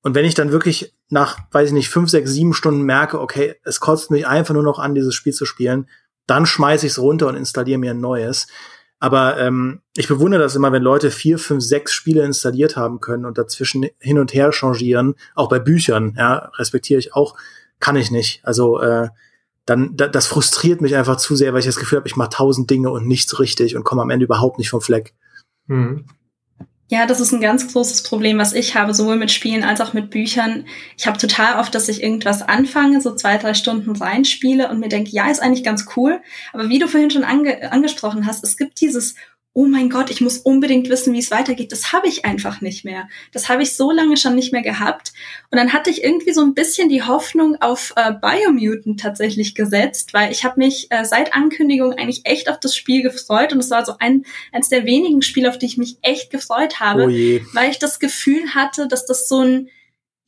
[0.02, 3.54] Und wenn ich dann wirklich nach, weiß ich nicht, fünf, sechs, sieben Stunden merke, okay,
[3.62, 5.88] es kotzt mich einfach nur noch an, dieses Spiel zu spielen,
[6.26, 8.48] dann schmeiße ich es runter und installiere mir ein neues.
[8.98, 13.26] Aber ähm, ich bewundere das immer, wenn Leute vier, fünf, sechs Spiele installiert haben können
[13.26, 17.36] und dazwischen hin und her changieren, auch bei Büchern, ja, respektiere ich auch,
[17.78, 18.40] kann ich nicht.
[18.42, 19.08] Also äh,
[19.66, 22.30] dann da, das frustriert mich einfach zu sehr, weil ich das Gefühl habe, ich mache
[22.30, 25.12] tausend Dinge und nichts richtig und komme am Ende überhaupt nicht vom Fleck.
[25.66, 26.06] Mhm.
[26.88, 29.92] Ja, das ist ein ganz großes Problem, was ich habe, sowohl mit Spielen als auch
[29.92, 30.66] mit Büchern.
[30.96, 34.88] Ich habe total oft, dass ich irgendwas anfange, so zwei, drei Stunden reinspiele und mir
[34.88, 36.20] denke, ja, ist eigentlich ganz cool.
[36.52, 39.16] Aber wie du vorhin schon ange angesprochen hast, es gibt dieses
[39.56, 41.72] oh mein Gott, ich muss unbedingt wissen, wie es weitergeht.
[41.72, 43.08] Das habe ich einfach nicht mehr.
[43.32, 45.14] Das habe ich so lange schon nicht mehr gehabt.
[45.50, 50.12] Und dann hatte ich irgendwie so ein bisschen die Hoffnung auf äh, Biomutant tatsächlich gesetzt,
[50.12, 53.54] weil ich habe mich äh, seit Ankündigung eigentlich echt auf das Spiel gefreut.
[53.54, 56.78] Und es war so ein, eines der wenigen Spiele, auf die ich mich echt gefreut
[56.78, 59.70] habe, oh weil ich das Gefühl hatte, dass das so ein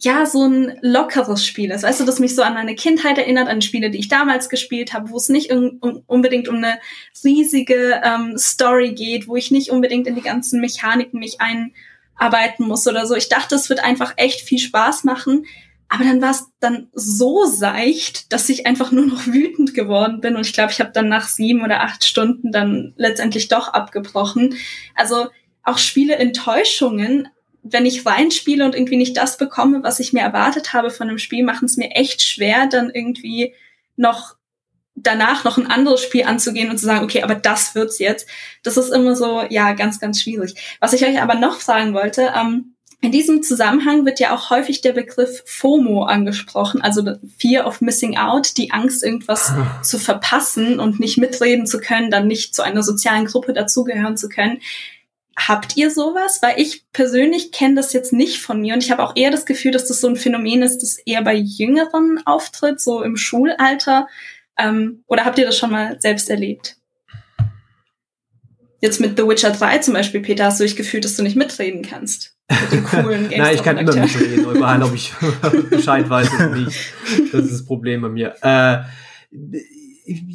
[0.01, 1.83] ja, so ein lockeres Spiel ist.
[1.83, 4.93] Weißt du, das mich so an meine Kindheit erinnert, an Spiele, die ich damals gespielt
[4.93, 6.79] habe, wo es nicht un unbedingt um eine
[7.25, 12.87] riesige ähm, Story geht, wo ich nicht unbedingt in die ganzen Mechaniken mich einarbeiten muss
[12.87, 13.17] oder so.
[13.17, 15.47] Ich dachte, es wird einfach echt viel Spaß machen.
[15.89, 20.37] Aber dann war es dann so seicht, dass ich einfach nur noch wütend geworden bin.
[20.37, 24.55] Und ich glaube, ich habe dann nach sieben oder acht Stunden dann letztendlich doch abgebrochen.
[24.95, 25.27] Also
[25.65, 27.29] auch Spiele Enttäuschungen
[27.73, 31.19] wenn ich reinspiele und irgendwie nicht das bekomme, was ich mir erwartet habe von einem
[31.19, 33.55] Spiel, machen es mir echt schwer, dann irgendwie
[33.97, 34.37] noch
[35.03, 38.27] danach noch ein anderes Spiel anzugehen und zu sagen, okay, aber das wird's jetzt.
[38.63, 40.55] Das ist immer so, ja, ganz, ganz schwierig.
[40.81, 44.81] Was ich euch aber noch fragen wollte, ähm, in diesem Zusammenhang wird ja auch häufig
[44.81, 47.05] der Begriff FOMO angesprochen, also
[47.39, 49.53] Fear of Missing Out, die Angst, irgendwas
[49.83, 54.29] zu verpassen und nicht mitreden zu können, dann nicht zu einer sozialen Gruppe dazugehören zu
[54.29, 54.61] können.
[55.47, 56.41] Habt ihr sowas?
[56.43, 59.47] Weil ich persönlich kenne das jetzt nicht von mir und ich habe auch eher das
[59.47, 64.09] Gefühl, dass das so ein Phänomen ist, das eher bei Jüngeren auftritt, so im Schulalter.
[64.59, 66.77] Ähm, oder habt ihr das schon mal selbst erlebt?
[68.81, 71.37] Jetzt mit The Witcher 3 zum Beispiel, Peter, hast du dich gefühlt, dass du nicht
[71.37, 72.37] mitreden kannst.
[72.51, 75.13] Mit den coolen Nein, ich kann immer mitreden, überall, ob ich
[75.71, 76.77] Bescheid weiß oder nicht.
[77.33, 78.35] Das ist das Problem bei mir.
[78.43, 78.79] Äh,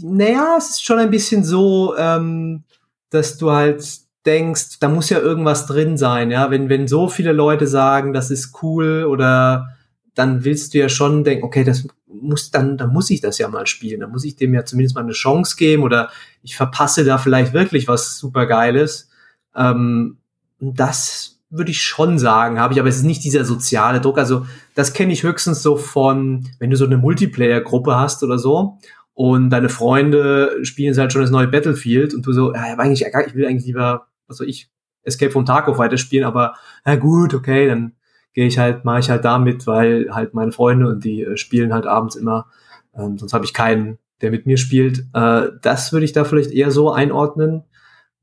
[0.02, 2.64] naja, es ist schon ein bisschen so, ähm,
[3.10, 6.50] dass du halt denkst, da muss ja irgendwas drin sein, ja.
[6.50, 9.70] Wenn, wenn so viele Leute sagen, das ist cool oder
[10.16, 13.48] dann willst du ja schon denken, okay, das muss dann, dann muss ich das ja
[13.48, 14.00] mal spielen.
[14.02, 16.10] Dann muss ich dem ja zumindest mal eine Chance geben oder
[16.44, 19.10] ich verpasse da vielleicht wirklich was super Geiles.
[19.56, 20.18] Ähm,
[20.60, 24.18] das würde ich schon sagen, habe ich, aber es ist nicht dieser soziale Druck.
[24.18, 28.80] Also das kenne ich höchstens so von, wenn du so eine Multiplayer-Gruppe hast oder so
[29.14, 33.36] und deine Freunde spielen halt schon das neue Battlefield und du so, ja, eigentlich, ich
[33.36, 34.70] will eigentlich lieber also ich
[35.04, 37.94] Escape from Tarkov weiterspielen, aber na gut, okay, dann
[38.34, 41.74] gehe ich halt, mache ich halt damit, weil halt meine Freunde und die äh, spielen
[41.74, 42.48] halt abends immer,
[42.96, 45.06] ähm, sonst habe ich keinen, der mit mir spielt.
[45.14, 47.64] Äh, das würde ich da vielleicht eher so einordnen.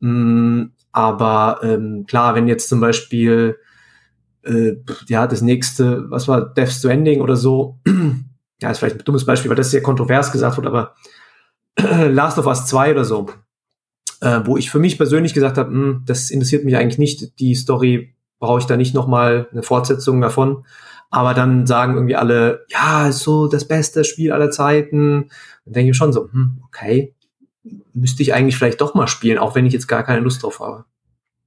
[0.00, 3.56] Mm, aber ähm, klar, wenn jetzt zum Beispiel
[4.42, 7.78] äh, ja das nächste, was war Death Stranding oder so,
[8.60, 10.94] ja ist vielleicht ein dummes Beispiel, weil das sehr kontrovers gesagt wird, aber
[12.08, 13.28] Last of Us 2 oder so,
[14.20, 17.54] äh, wo ich für mich persönlich gesagt habe, hm, das interessiert mich eigentlich nicht, die
[17.54, 20.64] Story brauche ich da nicht nochmal eine Fortsetzung davon.
[21.10, 25.28] Aber dann sagen irgendwie alle, ja, ist so das beste Spiel aller Zeiten.
[25.64, 27.14] Dann denke ich schon so, hm, okay,
[27.92, 30.60] müsste ich eigentlich vielleicht doch mal spielen, auch wenn ich jetzt gar keine Lust drauf
[30.60, 30.84] habe.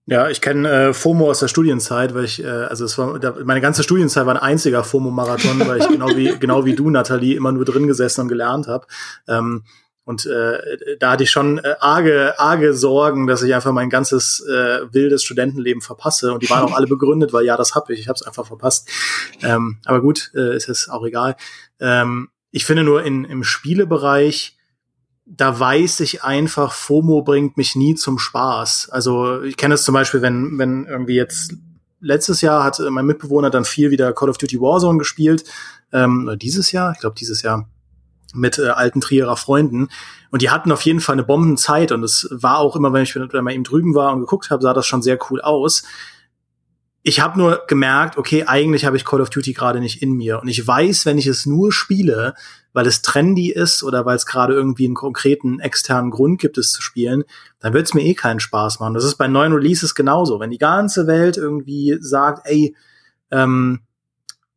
[0.06, 3.36] Ja, ich kenne äh, FOMO aus der Studienzeit, weil ich, äh, also es war da,
[3.46, 7.38] meine ganze Studienzeit war ein einziger FOMO-Marathon, weil ich genau wie genau wie du, Nathalie,
[7.38, 8.86] immer nur drin gesessen und gelernt habe.
[9.30, 9.64] Ähm,
[10.06, 14.46] und äh, da hatte ich schon äh, arge, arge Sorgen, dass ich einfach mein ganzes
[14.46, 16.34] äh, wildes Studentenleben verpasse.
[16.34, 18.46] Und die waren auch alle begründet, weil ja, das habe ich, ich habe es einfach
[18.46, 18.90] verpasst.
[19.42, 21.38] Ähm, aber gut, äh, ist es auch egal.
[21.80, 24.58] Ähm, ich finde nur in, im Spielebereich,
[25.26, 28.90] da weiß ich einfach, FOMO bringt mich nie zum Spaß.
[28.90, 31.54] Also ich kenne es zum Beispiel, wenn, wenn irgendwie jetzt
[32.02, 35.46] letztes Jahr hat mein Mitbewohner dann viel wieder Call of Duty Warzone gespielt.
[35.94, 37.70] Ähm, oder dieses Jahr, ich glaube dieses Jahr
[38.34, 39.90] mit äh, alten Trierer Freunden.
[40.32, 41.92] Und die hatten auf jeden Fall eine Bombenzeit.
[41.92, 44.74] Und es war auch immer, wenn ich mal eben drüben war und geguckt habe, sah
[44.74, 45.84] das schon sehr cool aus.
[47.06, 50.42] Ich habe nur gemerkt, okay, eigentlich habe ich Call of Duty gerade nicht in mir.
[50.42, 52.34] Und ich weiß, wenn ich es nur spiele,
[52.72, 56.72] weil es trendy ist oder weil es gerade irgendwie einen konkreten externen Grund gibt, es
[56.72, 57.24] zu spielen,
[57.60, 58.94] dann wird es mir eh keinen Spaß machen.
[58.94, 60.40] Das ist bei neuen Releases genauso.
[60.40, 62.76] Wenn die ganze Welt irgendwie sagt, ey,
[63.32, 63.82] ähm,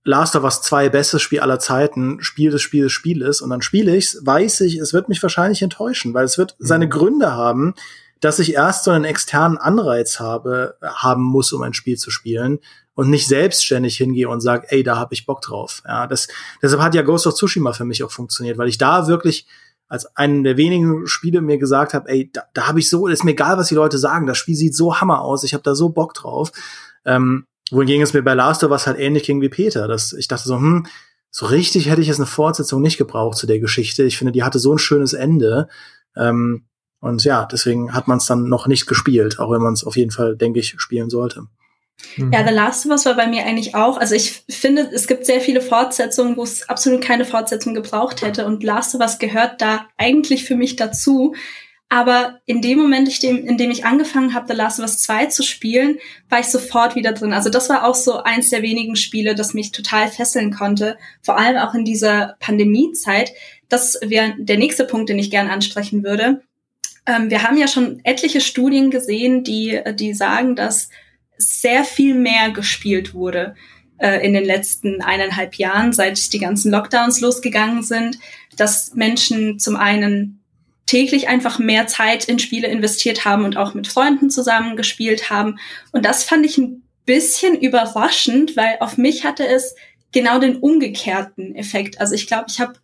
[0.06, 3.60] Last of Us 2 bestes Spiel aller Zeiten, Spiel des Spiels, Spiel ist und dann
[3.60, 6.66] spiele ich's, weiß ich, es wird mich wahrscheinlich enttäuschen, weil es wird mhm.
[6.66, 7.74] seine Gründe haben,
[8.20, 12.60] dass ich erst so einen externen Anreiz habe, haben muss, um ein Spiel zu spielen
[12.94, 15.82] und nicht selbstständig hingehe und sage, ey, da habe ich Bock drauf.
[15.84, 16.28] Ja, das,
[16.62, 19.46] deshalb hat ja Ghost of Tsushima für mich auch funktioniert, weil ich da wirklich
[19.88, 23.24] als einen der wenigen Spiele mir gesagt habe, ey, da, da habe ich so, ist
[23.24, 25.74] mir egal, was die Leute sagen, das Spiel sieht so hammer aus, ich habe da
[25.74, 26.52] so Bock drauf.
[27.04, 30.28] Ähm, wohingegen es mir bei Last of Us halt ähnlich ging wie Peter, dass ich
[30.28, 30.86] dachte so, hm,
[31.30, 34.04] so richtig hätte ich jetzt eine Fortsetzung nicht gebraucht zu der Geschichte.
[34.04, 35.68] Ich finde, die hatte so ein schönes Ende.
[36.16, 36.64] Ähm,
[37.00, 39.96] und ja, deswegen hat man es dann noch nicht gespielt, auch wenn man es auf
[39.96, 41.46] jeden Fall, denke ich, spielen sollte.
[42.16, 42.32] Mhm.
[42.32, 43.98] Ja, The Last of Us war bei mir eigentlich auch.
[43.98, 48.46] Also ich finde, es gibt sehr viele Fortsetzungen, wo es absolut keine Fortsetzung gebraucht hätte.
[48.46, 51.34] Und Last of Us gehört da eigentlich für mich dazu.
[51.88, 55.44] Aber in dem Moment, in dem ich angefangen habe, The Last of Us 2 zu
[55.44, 57.32] spielen, war ich sofort wieder drin.
[57.32, 60.98] Also das war auch so eins der wenigen Spiele, das mich total fesseln konnte.
[61.22, 63.32] Vor allem auch in dieser Pandemiezeit.
[63.68, 66.42] Das wäre der nächste Punkt, den ich gerne ansprechen würde.
[67.06, 70.90] Ähm, wir haben ja schon etliche Studien gesehen, die, die sagen, dass
[71.38, 73.54] sehr viel mehr gespielt wurde
[73.98, 78.18] äh, in den letzten eineinhalb Jahren, seit die ganzen Lockdowns losgegangen sind,
[78.56, 80.42] dass Menschen zum einen
[80.86, 85.58] täglich einfach mehr Zeit in Spiele investiert haben und auch mit Freunden zusammen gespielt haben.
[85.92, 89.74] Und das fand ich ein bisschen überraschend, weil auf mich hatte es
[90.12, 92.00] genau den umgekehrten Effekt.
[92.00, 92.74] Also ich glaube, ich habe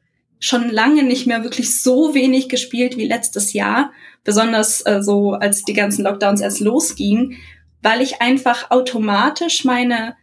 [0.41, 3.93] schon lange nicht mehr wirklich so wenig gespielt wie letztes Jahr,
[4.25, 7.39] besonders äh, so als die ganzen Lockdowns erst losgingen,
[7.81, 10.17] weil ich einfach automatisch meine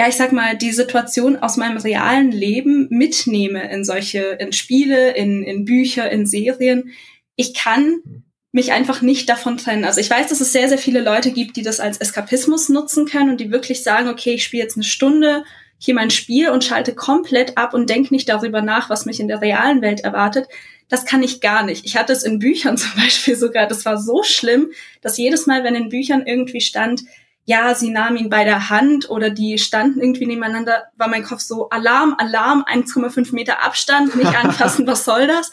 [0.00, 5.10] ja, ich sag mal, die Situation aus meinem realen Leben mitnehme in solche, in Spiele,
[5.10, 6.92] in, in Bücher, in Serien.
[7.36, 9.84] Ich kann mich einfach nicht davon trennen.
[9.84, 13.04] Also ich weiß, dass es sehr, sehr viele Leute gibt, die das als Eskapismus nutzen
[13.04, 15.44] können und die wirklich sagen, okay, ich spiele jetzt eine Stunde
[15.76, 19.28] hier mein Spiel und schalte komplett ab und denke nicht darüber nach, was mich in
[19.28, 20.48] der realen Welt erwartet.
[20.88, 21.84] Das kann ich gar nicht.
[21.84, 23.66] Ich hatte es in Büchern zum Beispiel sogar.
[23.66, 24.70] Das war so schlimm,
[25.02, 27.02] dass jedes Mal, wenn in Büchern irgendwie stand,
[27.46, 31.40] ja, sie nahm ihn bei der Hand oder die standen irgendwie nebeneinander, war mein Kopf
[31.40, 35.50] so, Alarm, Alarm, 1,5 Meter Abstand, nicht anfassen, was soll das?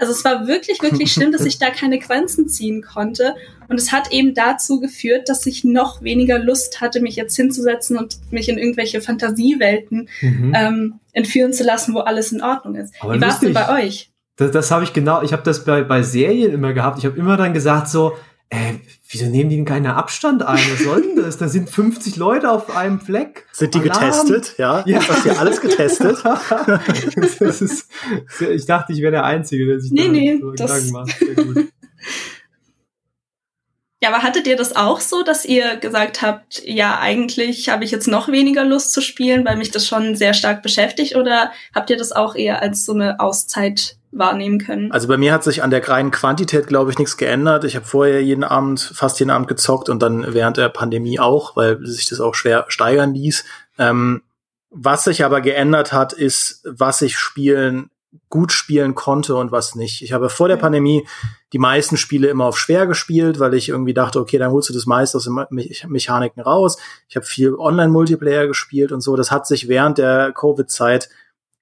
[0.00, 3.34] Also es war wirklich, wirklich schlimm, dass ich da keine Grenzen ziehen konnte.
[3.68, 7.98] Und es hat eben dazu geführt, dass ich noch weniger Lust hatte, mich jetzt hinzusetzen
[7.98, 10.52] und mich in irgendwelche Fantasiewelten mhm.
[10.56, 12.94] ähm, entführen zu lassen, wo alles in Ordnung ist.
[13.00, 14.10] Aber Wie war es denn bei euch?
[14.36, 16.98] Das, das habe ich genau, ich habe das bei, bei Serien immer gehabt.
[16.98, 18.16] Ich habe immer dann gesagt so,
[18.50, 18.74] äh,
[19.08, 20.58] wieso nehmen die denn keinen Abstand ein?
[20.72, 21.38] Was soll denn das?
[21.38, 23.46] Da sind 50 Leute auf einem Fleck.
[23.52, 24.00] Sind die Alarm.
[24.00, 24.54] getestet?
[24.58, 24.98] Ja, ja.
[24.98, 26.18] Ist das hier alles getestet?
[27.38, 27.88] das ist,
[28.40, 31.16] ich dachte, ich wäre der Einzige, der sich nee, da nee, so Gedanken macht.
[31.18, 31.68] Sehr gut.
[34.02, 37.90] Ja, aber hattet ihr das auch so, dass ihr gesagt habt, ja, eigentlich habe ich
[37.90, 41.16] jetzt noch weniger Lust zu spielen, weil mich das schon sehr stark beschäftigt?
[41.16, 44.92] Oder habt ihr das auch eher als so eine Auszeit wahrnehmen können?
[44.92, 47.64] Also bei mir hat sich an der reinen Quantität, glaube ich, nichts geändert.
[47.64, 51.56] Ich habe vorher jeden Abend, fast jeden Abend gezockt und dann während der Pandemie auch,
[51.56, 53.44] weil sich das auch schwer steigern ließ.
[53.78, 54.22] Ähm,
[54.70, 57.90] was sich aber geändert hat, ist, was ich spielen
[58.28, 60.02] gut spielen konnte und was nicht.
[60.02, 61.06] Ich habe vor der Pandemie
[61.52, 64.72] die meisten Spiele immer auf schwer gespielt, weil ich irgendwie dachte, okay, dann holst du
[64.72, 66.76] das meiste aus den Me Mechaniken raus.
[67.08, 69.16] Ich habe viel Online-Multiplayer gespielt und so.
[69.16, 71.08] Das hat sich während der Covid-Zeit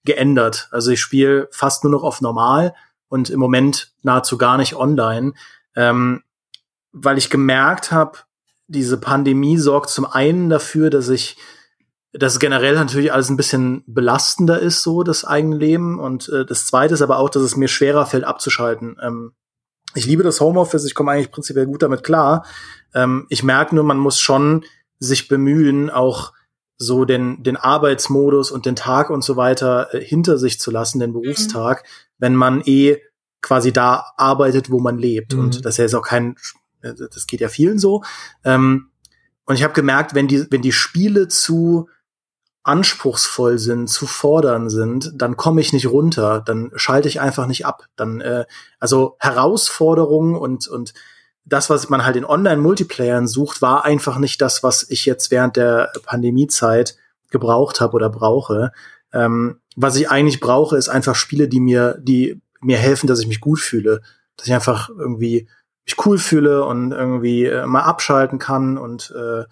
[0.04, 0.68] geändert.
[0.70, 2.74] Also ich spiele fast nur noch auf normal
[3.08, 5.32] und im Moment nahezu gar nicht online,
[5.74, 6.22] ähm,
[6.92, 8.18] weil ich gemerkt habe,
[8.66, 11.36] diese Pandemie sorgt zum einen dafür, dass ich
[12.12, 16.00] dass generell natürlich alles ein bisschen belastender ist, so das eigene Leben.
[16.00, 18.96] Und äh, das Zweite ist aber auch, dass es mir schwerer fällt, abzuschalten.
[19.02, 19.32] Ähm,
[19.94, 22.44] ich liebe das Homeoffice, ich komme eigentlich prinzipiell gut damit klar.
[22.94, 24.64] Ähm, ich merke nur, man muss schon
[24.98, 26.32] sich bemühen, auch
[26.78, 31.00] so den, den Arbeitsmodus und den Tag und so weiter äh, hinter sich zu lassen,
[31.00, 31.88] den Berufstag, mhm.
[32.18, 32.98] wenn man eh
[33.40, 35.34] quasi da arbeitet, wo man lebt.
[35.34, 35.40] Mhm.
[35.40, 36.36] Und das ist ja jetzt auch kein,
[36.82, 38.02] äh, das geht ja vielen so.
[38.44, 38.90] Ähm,
[39.44, 41.88] und ich habe gemerkt, wenn die, wenn die Spiele zu
[42.62, 47.64] anspruchsvoll sind, zu fordern sind, dann komme ich nicht runter, dann schalte ich einfach nicht
[47.64, 47.86] ab.
[47.96, 48.44] Dann äh,
[48.78, 50.92] also Herausforderungen und und
[51.48, 55.56] das, was man halt in Online-Multiplayern sucht, war einfach nicht das, was ich jetzt während
[55.56, 56.96] der Pandemiezeit
[57.30, 58.72] gebraucht habe oder brauche.
[59.12, 63.26] Ähm, was ich eigentlich brauche, ist einfach Spiele, die mir, die mir helfen, dass ich
[63.26, 64.02] mich gut fühle,
[64.36, 65.48] dass ich einfach irgendwie
[65.86, 69.44] mich cool fühle und irgendwie äh, mal abschalten kann und äh,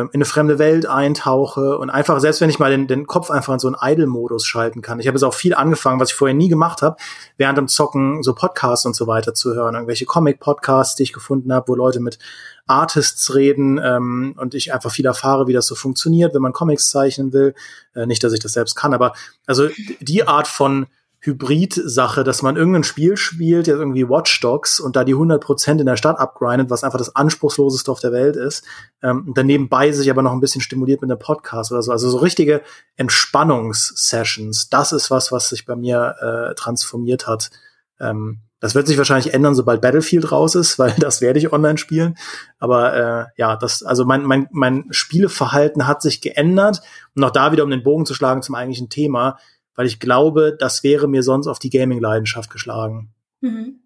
[0.00, 3.52] in eine fremde Welt eintauche und einfach, selbst wenn ich mal den, den Kopf einfach
[3.52, 5.00] in so einen Idle-Modus schalten kann.
[5.00, 6.96] Ich habe jetzt auch viel angefangen, was ich vorher nie gemacht habe,
[7.36, 9.74] während dem Zocken so Podcasts und so weiter zu hören.
[9.74, 12.18] Irgendwelche Comic-Podcasts, die ich gefunden habe, wo Leute mit
[12.66, 16.90] Artists reden ähm, und ich einfach viel erfahre, wie das so funktioniert, wenn man Comics
[16.90, 17.54] zeichnen will.
[17.94, 19.12] Äh, nicht, dass ich das selbst kann, aber
[19.46, 19.68] also
[20.00, 20.86] die Art von
[21.24, 25.86] Hybrid-Sache, dass man irgendein Spiel spielt, ja irgendwie Watch Dogs und da die 100% in
[25.86, 28.64] der Stadt abgrindet, was einfach das anspruchsloseste auf der Welt ist,
[29.02, 31.92] ähm, und dann nebenbei sich aber noch ein bisschen stimuliert mit einem Podcast oder so.
[31.92, 32.62] Also so richtige
[32.96, 37.50] Entspannungssessions, das ist was, was sich bei mir äh, transformiert hat.
[37.98, 41.76] Ähm, das wird sich wahrscheinlich ändern, sobald Battlefield raus ist, weil das werde ich online
[41.76, 42.16] spielen.
[42.58, 46.80] Aber äh, ja, das, also mein, mein, mein Spieleverhalten hat sich geändert.
[47.14, 49.38] Und auch da wieder, um den Bogen zu schlagen zum eigentlichen Thema,
[49.74, 53.12] weil ich glaube, das wäre mir sonst auf die Gaming-Leidenschaft geschlagen.
[53.40, 53.80] Mhm.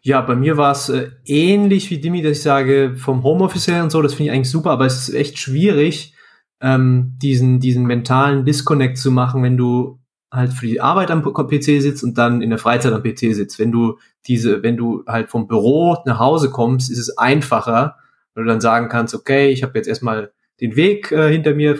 [0.00, 3.82] Ja, bei mir war es äh, ähnlich wie Dimi, dass ich sage, vom Homeoffice her
[3.82, 6.14] und so, das finde ich eigentlich super, aber es ist echt schwierig,
[6.60, 10.00] ähm, diesen, diesen mentalen Disconnect zu machen, wenn du
[10.32, 13.58] halt für die Arbeit am PC sitzt und dann in der Freizeit am PC sitzt.
[13.58, 17.96] Wenn du diese, wenn du halt vom Büro nach Hause kommst, ist es einfacher,
[18.34, 21.78] weil du dann sagen kannst, okay, ich habe jetzt erstmal den Weg äh, hinter mir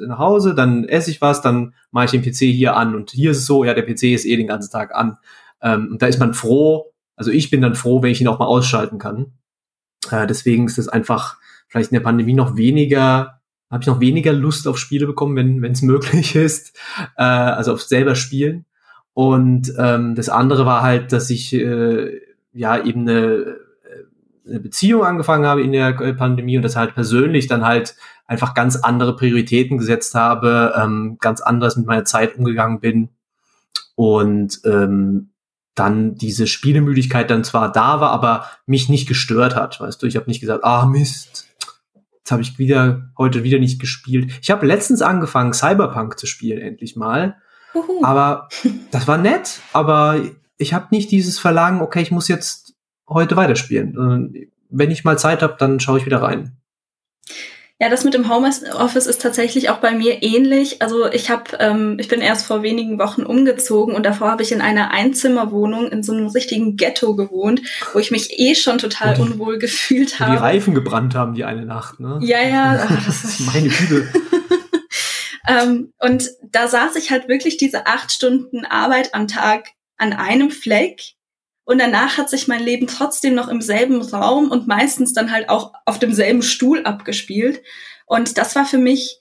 [0.00, 2.94] nach Hause, dann esse ich was, dann mache ich den PC hier an.
[2.94, 5.16] Und hier ist es so, ja, der PC ist eh den ganzen Tag an.
[5.62, 8.38] Ähm, und da ist man froh, also ich bin dann froh, wenn ich ihn auch
[8.38, 9.32] mal ausschalten kann.
[10.10, 11.38] Äh, deswegen ist es einfach
[11.68, 15.62] vielleicht in der Pandemie noch weniger, habe ich noch weniger Lust auf Spiele bekommen, wenn
[15.62, 16.76] wenn es möglich ist,
[17.16, 18.66] äh, also auf selber spielen.
[19.14, 22.20] Und ähm, das andere war halt, dass ich äh,
[22.52, 23.56] ja eben eine
[24.48, 28.76] eine Beziehung angefangen habe in der Pandemie und das halt persönlich dann halt einfach ganz
[28.76, 33.10] andere Prioritäten gesetzt habe, ähm, ganz anders mit meiner Zeit umgegangen bin
[33.94, 35.30] und ähm,
[35.74, 39.80] dann diese Spielemüdigkeit dann zwar da war, aber mich nicht gestört hat.
[39.80, 41.46] Weißt du, ich habe nicht gesagt, ah Mist,
[42.18, 44.38] jetzt habe ich wieder heute wieder nicht gespielt.
[44.42, 47.36] Ich habe letztens angefangen, Cyberpunk zu spielen, endlich mal.
[47.74, 48.04] Uhu.
[48.04, 48.48] Aber
[48.90, 50.20] das war nett, aber
[50.58, 52.67] ich habe nicht dieses Verlangen, okay, ich muss jetzt
[53.08, 54.48] heute weiterspielen.
[54.70, 56.58] Wenn ich mal Zeit habe, dann schaue ich wieder rein.
[57.80, 60.82] Ja, das mit dem Homeoffice ist tatsächlich auch bei mir ähnlich.
[60.82, 64.50] Also ich habe, ähm, ich bin erst vor wenigen Wochen umgezogen und davor habe ich
[64.50, 69.14] in einer Einzimmerwohnung in so einem richtigen Ghetto gewohnt, wo ich mich eh schon total
[69.14, 70.32] die, unwohl gefühlt habe.
[70.32, 72.18] Die Reifen gebrannt haben die eine Nacht, ne?
[72.20, 72.88] Ja, ja.
[73.06, 74.08] Das ist meine Güte.
[75.48, 80.50] ähm, und da saß ich halt wirklich diese acht Stunden Arbeit am Tag an einem
[80.50, 81.14] Fleck
[81.68, 85.50] und danach hat sich mein Leben trotzdem noch im selben Raum und meistens dann halt
[85.50, 87.62] auch auf demselben Stuhl abgespielt.
[88.06, 89.20] Und das war für mich,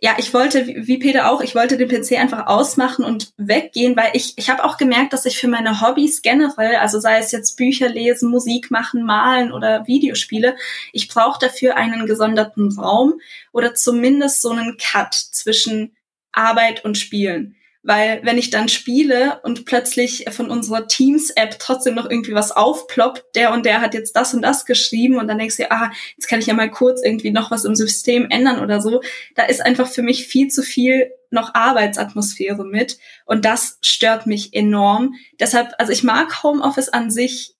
[0.00, 4.10] ja, ich wollte, wie Peter auch, ich wollte den PC einfach ausmachen und weggehen, weil
[4.12, 7.56] ich, ich habe auch gemerkt, dass ich für meine Hobbys generell, also sei es jetzt
[7.56, 10.54] Bücher lesen, Musik machen, malen oder Videospiele,
[10.92, 13.14] ich brauche dafür einen gesonderten Raum
[13.52, 15.96] oder zumindest so einen Cut zwischen
[16.30, 17.56] Arbeit und Spielen.
[17.82, 23.24] Weil wenn ich dann spiele und plötzlich von unserer Teams-App trotzdem noch irgendwie was aufploppt,
[23.34, 26.26] der und der hat jetzt das und das geschrieben und dann denkst du, ah, jetzt
[26.26, 29.00] kann ich ja mal kurz irgendwie noch was im System ändern oder so.
[29.36, 34.54] Da ist einfach für mich viel zu viel noch Arbeitsatmosphäre mit und das stört mich
[34.54, 35.14] enorm.
[35.38, 37.54] Deshalb, also ich mag Homeoffice an sich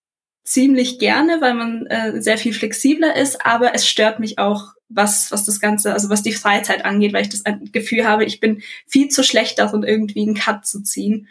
[0.49, 5.31] ziemlich gerne, weil man äh, sehr viel flexibler ist, aber es stört mich auch was,
[5.31, 8.63] was das Ganze, also was die Freizeit angeht, weil ich das Gefühl habe, ich bin
[8.87, 11.29] viel zu schlecht darin, irgendwie einen Cut zu ziehen.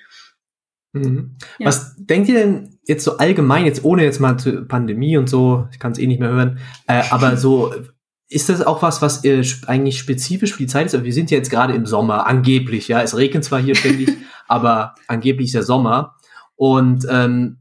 [0.93, 1.35] Mhm.
[1.59, 1.67] Ja.
[1.67, 5.67] Was denkt ihr denn jetzt so allgemein, jetzt ohne jetzt mal zur Pandemie und so,
[5.71, 7.73] ich kann es eh nicht mehr hören, äh, aber so,
[8.29, 10.93] ist das auch was, was äh, eigentlich spezifisch für die Zeit ist?
[10.93, 14.09] Also wir sind ja jetzt gerade im Sommer, angeblich, ja, es regnet zwar hier ständig,
[14.47, 16.15] aber angeblich ist der Sommer.
[16.55, 17.59] Und ähm,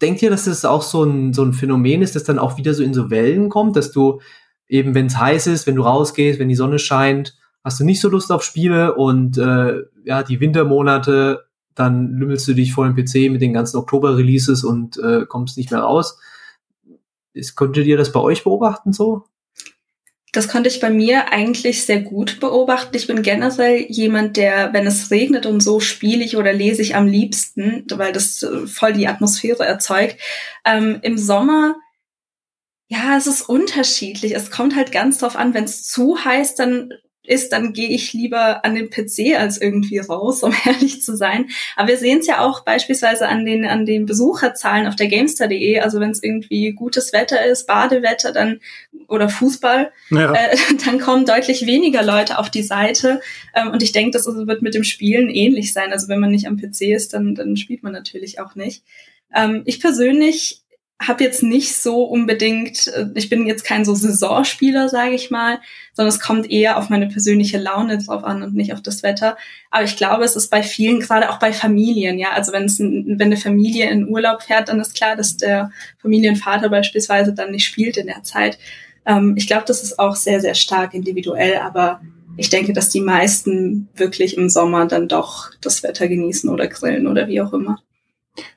[0.00, 2.72] denkt ihr, dass das auch so ein, so ein Phänomen ist, das dann auch wieder
[2.72, 4.20] so in so Wellen kommt, dass du
[4.68, 8.00] eben wenn es heiß ist, wenn du rausgehst, wenn die Sonne scheint, hast du nicht
[8.00, 12.94] so Lust auf Spiele und äh, ja, die Wintermonate, dann lümmelst du dich vor dem
[12.94, 16.18] PC mit den ganzen Oktober-Releases und äh, kommst nicht mehr raus.
[17.32, 19.24] Ist, konntet ihr das bei euch beobachten so?
[20.32, 22.96] Das konnte ich bei mir eigentlich sehr gut beobachten.
[22.96, 26.94] Ich bin generell jemand, der, wenn es regnet und so, spiele ich oder lese ich
[26.94, 30.16] am liebsten, weil das äh, voll die Atmosphäre erzeugt.
[30.64, 31.76] Ähm, Im Sommer
[32.88, 34.34] ja, es ist unterschiedlich.
[34.34, 36.90] Es kommt halt ganz drauf an, wenn es zu heiß dann
[37.28, 41.48] ist, dann gehe ich lieber an den PC als irgendwie raus, um ehrlich zu sein.
[41.74, 45.80] Aber wir sehen es ja auch beispielsweise an den an den Besucherzahlen auf der Gamestar.de.
[45.80, 48.60] Also wenn es irgendwie gutes Wetter ist, Badewetter, dann
[49.08, 50.32] oder Fußball, ja.
[50.32, 53.20] äh, dann kommen deutlich weniger Leute auf die Seite.
[53.54, 55.92] Ähm, und ich denke, das wird mit dem Spielen ähnlich sein.
[55.92, 58.82] Also wenn man nicht am PC ist, dann dann spielt man natürlich auch nicht.
[59.34, 60.62] Ähm, ich persönlich
[61.00, 65.58] habe jetzt nicht so unbedingt, äh, ich bin jetzt kein so Saisonspieler, sage ich mal,
[65.92, 69.36] sondern es kommt eher auf meine persönliche Laune drauf an und nicht auf das Wetter.
[69.70, 72.78] Aber ich glaube, es ist bei vielen, gerade auch bei Familien, ja, also wenn es
[72.78, 77.66] wenn eine Familie in Urlaub fährt, dann ist klar, dass der Familienvater beispielsweise dann nicht
[77.66, 78.58] spielt in der Zeit.
[79.04, 82.00] Ähm, ich glaube, das ist auch sehr, sehr stark individuell, aber
[82.38, 87.06] ich denke, dass die meisten wirklich im Sommer dann doch das Wetter genießen oder grillen
[87.06, 87.78] oder wie auch immer.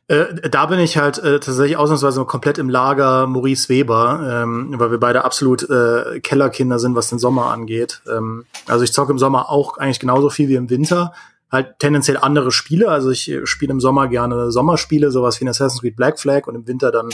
[0.08, 4.92] Äh, da bin ich halt äh, tatsächlich ausnahmsweise komplett im Lager Maurice Weber, ähm, weil
[4.92, 8.02] wir beide absolut äh, Kellerkinder sind, was den Sommer angeht.
[8.10, 11.14] Ähm, also ich zocke im Sommer auch eigentlich genauso viel wie im Winter.
[11.52, 12.90] Halt tendenziell andere Spiele.
[12.90, 16.48] Also ich äh, spiele im Sommer gerne Sommerspiele, sowas wie in Assassin's Creed Black Flag
[16.48, 17.10] und im Winter dann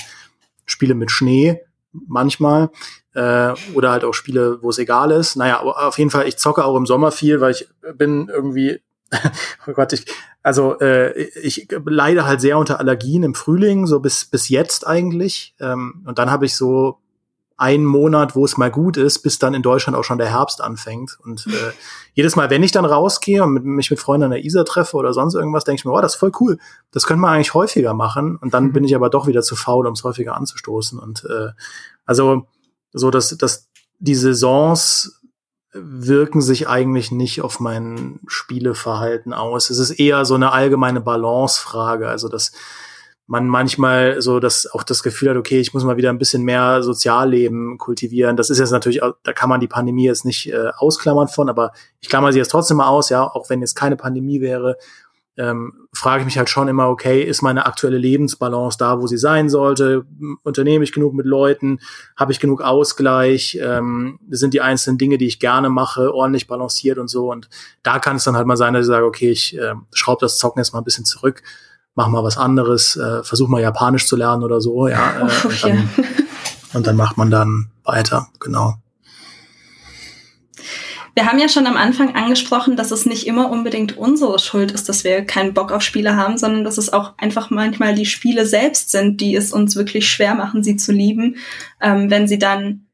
[0.66, 1.62] Spiele mit Schnee
[2.08, 2.70] manchmal.
[3.14, 5.36] Äh, oder halt auch Spiele, wo es egal ist.
[5.36, 8.82] Naja, aber auf jeden Fall, ich zocke auch im Sommer viel, weil ich bin irgendwie
[9.68, 10.06] oh Gott, ich,
[10.44, 15.56] also äh, ich leide halt sehr unter Allergien im Frühling, so bis bis jetzt eigentlich.
[15.60, 17.00] Ähm, und dann habe ich so
[17.58, 20.62] einen Monat, wo es mal gut ist, bis dann in Deutschland auch schon der Herbst
[20.62, 21.18] anfängt.
[21.24, 21.72] Und äh,
[22.14, 24.98] jedes Mal, wenn ich dann rausgehe und mit, mich mit Freunden an der Isar treffe
[24.98, 26.58] oder sonst irgendwas, denke ich mir, oh, das ist voll cool.
[26.92, 28.38] Das könnte man eigentlich häufiger machen.
[28.38, 28.74] Und dann mhm.
[28.74, 31.00] bin ich aber doch wieder zu faul, um es häufiger anzustoßen.
[31.00, 31.52] Und äh,
[32.06, 32.48] also
[32.92, 35.22] so, dass, dass die Saisons
[35.76, 39.70] wirken sich eigentlich nicht auf mein Spieleverhalten aus.
[39.70, 42.52] Es ist eher so eine allgemeine Balancefrage, also dass
[43.28, 46.44] man manchmal so das auch das Gefühl hat, okay, ich muss mal wieder ein bisschen
[46.44, 48.38] mehr Sozialleben kultivieren.
[48.38, 51.72] Das ist jetzt natürlich, da kann man die Pandemie jetzt nicht äh, ausklammern von, aber
[52.02, 54.78] ich klammer sie jetzt trotzdem mal aus, ja, auch wenn jetzt keine Pandemie wäre,
[55.38, 59.18] ähm, frage ich mich halt schon immer, okay, ist meine aktuelle Lebensbalance da, wo sie
[59.18, 60.06] sein sollte?
[60.44, 61.80] Unternehme ich genug mit Leuten?
[62.16, 63.58] Habe ich genug Ausgleich?
[63.62, 67.32] Ähm, sind die einzelnen Dinge, die ich gerne mache, ordentlich balanciert und so?
[67.32, 67.50] Und
[67.84, 70.38] da kann es dann halt mal sein, dass ich sage, okay, ich äh, schraube das
[70.38, 71.44] Zocken jetzt mal ein bisschen zurück,
[71.96, 75.20] mach mal was anderes, äh, versuch mal Japanisch zu lernen oder so, ja.
[75.20, 75.90] Äh, und, dann,
[76.74, 78.76] und dann macht man dann weiter, genau.
[81.16, 84.90] Wir haben ja schon am Anfang angesprochen, dass es nicht immer unbedingt unsere Schuld ist,
[84.90, 88.46] dass wir keinen Bock auf Spiele haben, sondern dass es auch einfach manchmal die Spiele
[88.46, 91.38] selbst sind, die es uns wirklich schwer machen, sie zu lieben,
[91.82, 92.88] ähm, wenn sie dann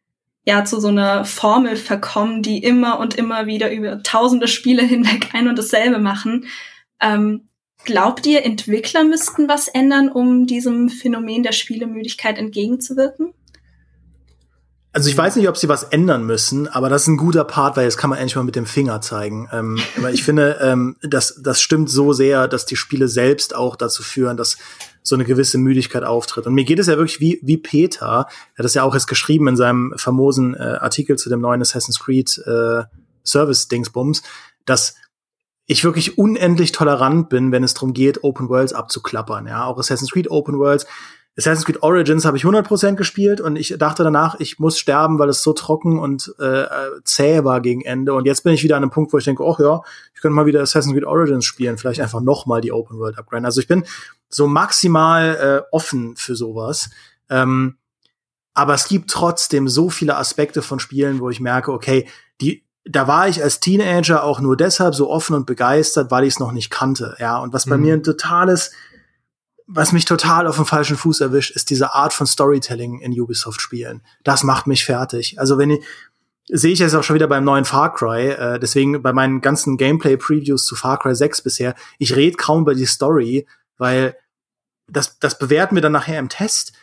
[0.45, 5.30] ja zu so einer Formel verkommen, die immer und immer wieder über tausende Spiele hinweg
[5.34, 6.45] ein und dasselbe machen.
[7.01, 7.47] Ähm,
[7.86, 13.34] glaubt ihr, Entwickler müssten was ändern, um diesem Phänomen der Spielemüdigkeit entgegenzuwirken?
[14.93, 17.77] Also ich weiß nicht, ob sie was ändern müssen, aber das ist ein guter Part,
[17.77, 19.47] weil jetzt kann man endlich mal mit dem Finger zeigen.
[19.53, 23.77] Ähm, aber ich finde, ähm, das, das stimmt so sehr, dass die Spiele selbst auch
[23.77, 24.57] dazu führen, dass
[25.01, 26.45] so eine gewisse Müdigkeit auftritt.
[26.45, 29.07] Und mir geht es ja wirklich wie, wie Peter, er hat das ja auch jetzt
[29.07, 32.83] geschrieben in seinem famosen äh, Artikel zu dem neuen Assassin's Creed äh,
[33.23, 34.23] Service-Dingsbums,
[34.65, 34.95] dass
[35.67, 39.47] ich wirklich unendlich tolerant bin, wenn es darum geht, Open Worlds abzuklappern.
[39.47, 40.85] Ja, auch Assassin's Creed Open Worlds
[41.38, 45.29] Assassin's Creed Origins habe ich 100% gespielt und ich dachte danach, ich muss sterben, weil
[45.29, 46.65] es so trocken und äh,
[47.05, 48.13] zäh war gegen Ende.
[48.13, 49.82] Und jetzt bin ich wieder an einem Punkt, wo ich denke, ach ja,
[50.13, 53.17] ich könnte mal wieder Assassin's Creed Origins spielen, vielleicht einfach noch mal die Open World
[53.17, 53.45] upgraden.
[53.45, 53.86] Also ich bin
[54.27, 56.89] so maximal äh, offen für sowas.
[57.29, 57.77] Ähm,
[58.53, 62.07] aber es gibt trotzdem so viele Aspekte von Spielen, wo ich merke, okay,
[62.41, 66.34] die da war ich als Teenager auch nur deshalb so offen und begeistert, weil ich
[66.34, 67.15] es noch nicht kannte.
[67.19, 67.84] Ja, und was bei mhm.
[67.84, 68.71] mir ein totales
[69.74, 74.01] was mich total auf dem falschen Fuß erwischt, ist diese Art von Storytelling in Ubisoft-Spielen.
[74.24, 75.39] Das macht mich fertig.
[75.39, 75.86] Also wenn ich,
[76.47, 79.78] sehe ich jetzt auch schon wieder beim neuen Far Cry, äh, deswegen bei meinen ganzen
[79.78, 83.47] Gameplay-Previews zu Far Cry 6 bisher, ich rede kaum über die Story,
[83.78, 84.15] weil
[84.88, 86.74] das, das bewerten wir dann nachher im Test.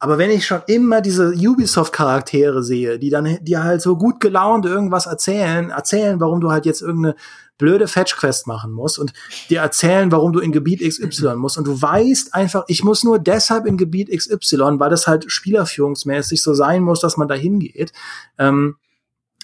[0.00, 4.64] Aber wenn ich schon immer diese Ubisoft-Charaktere sehe, die dann, die halt so gut gelaunt
[4.64, 7.16] irgendwas erzählen, erzählen, warum du halt jetzt irgendeine
[7.58, 9.12] blöde Fetch-Quest machen musst und
[9.50, 11.58] dir erzählen, warum du in Gebiet XY musst.
[11.58, 16.40] Und du weißt einfach, ich muss nur deshalb in Gebiet XY, weil das halt spielerführungsmäßig
[16.40, 17.92] so sein muss, dass man da hingeht.
[18.38, 18.76] Ähm,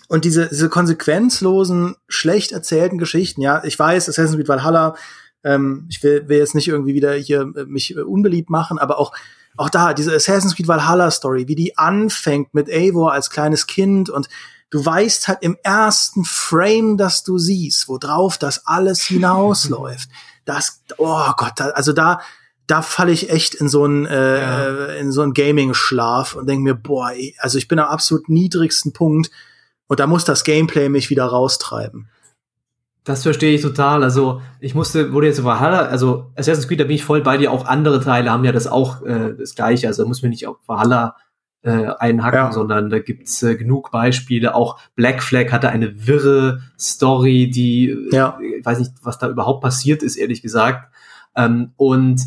[0.09, 4.95] und diese, diese konsequenzlosen, schlecht erzählten Geschichten, ja, ich weiß, Assassin's Creed Valhalla,
[5.43, 8.99] ähm, ich will, will jetzt nicht irgendwie wieder hier äh, mich äh, unbeliebt machen, aber
[8.99, 9.13] auch
[9.57, 14.11] auch da, diese Assassin's Creed Valhalla Story, wie die anfängt mit Eivor als kleines Kind
[14.11, 14.29] und
[14.71, 20.09] du weißt halt im ersten Frame, das du siehst, worauf das alles hinausläuft.
[20.45, 22.21] Das, oh Gott, also da,
[22.67, 24.87] da falle ich echt in so einen äh, ja.
[24.95, 29.31] in so einen Gaming-Schlaf und denke mir, boah, also ich bin am absolut niedrigsten Punkt
[29.87, 32.09] und da muss das Gameplay mich wieder raustreiben.
[33.05, 34.03] Das verstehe ich total.
[34.03, 37.53] Also ich musste, wurde jetzt Valhalla, also Assassin's Creed, da bin ich voll bei dir.
[37.53, 39.87] Auch andere Teile haben ja das auch äh, das Gleiche.
[39.87, 41.17] Also da muss man nicht auf Valhalla
[41.65, 42.53] äh, einhacken, ja.
[42.53, 44.55] sondern da gibt's äh, genug Beispiele.
[44.55, 48.39] Auch Black Flag hatte eine wirre Story, die, ja.
[48.41, 50.91] ich weiß nicht, was da überhaupt passiert ist, ehrlich gesagt.
[51.37, 52.23] Ähm, und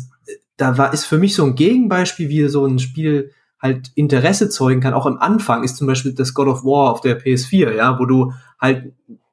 [0.56, 4.80] da war, ist für mich so ein Gegenbeispiel, wie so ein Spiel halt Interesse zeugen
[4.80, 4.94] kann.
[4.94, 8.06] Auch am Anfang ist zum Beispiel das God of War auf der PS4, ja, wo
[8.06, 8.92] du halt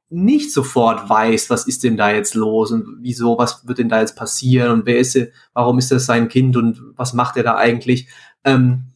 [0.10, 4.02] nicht sofort weißt, was ist denn da jetzt los und wieso, was wird denn da
[4.02, 5.18] jetzt passieren und wer ist,
[5.54, 8.08] warum ist das sein Kind und was macht er da eigentlich?
[8.44, 8.92] Ähm,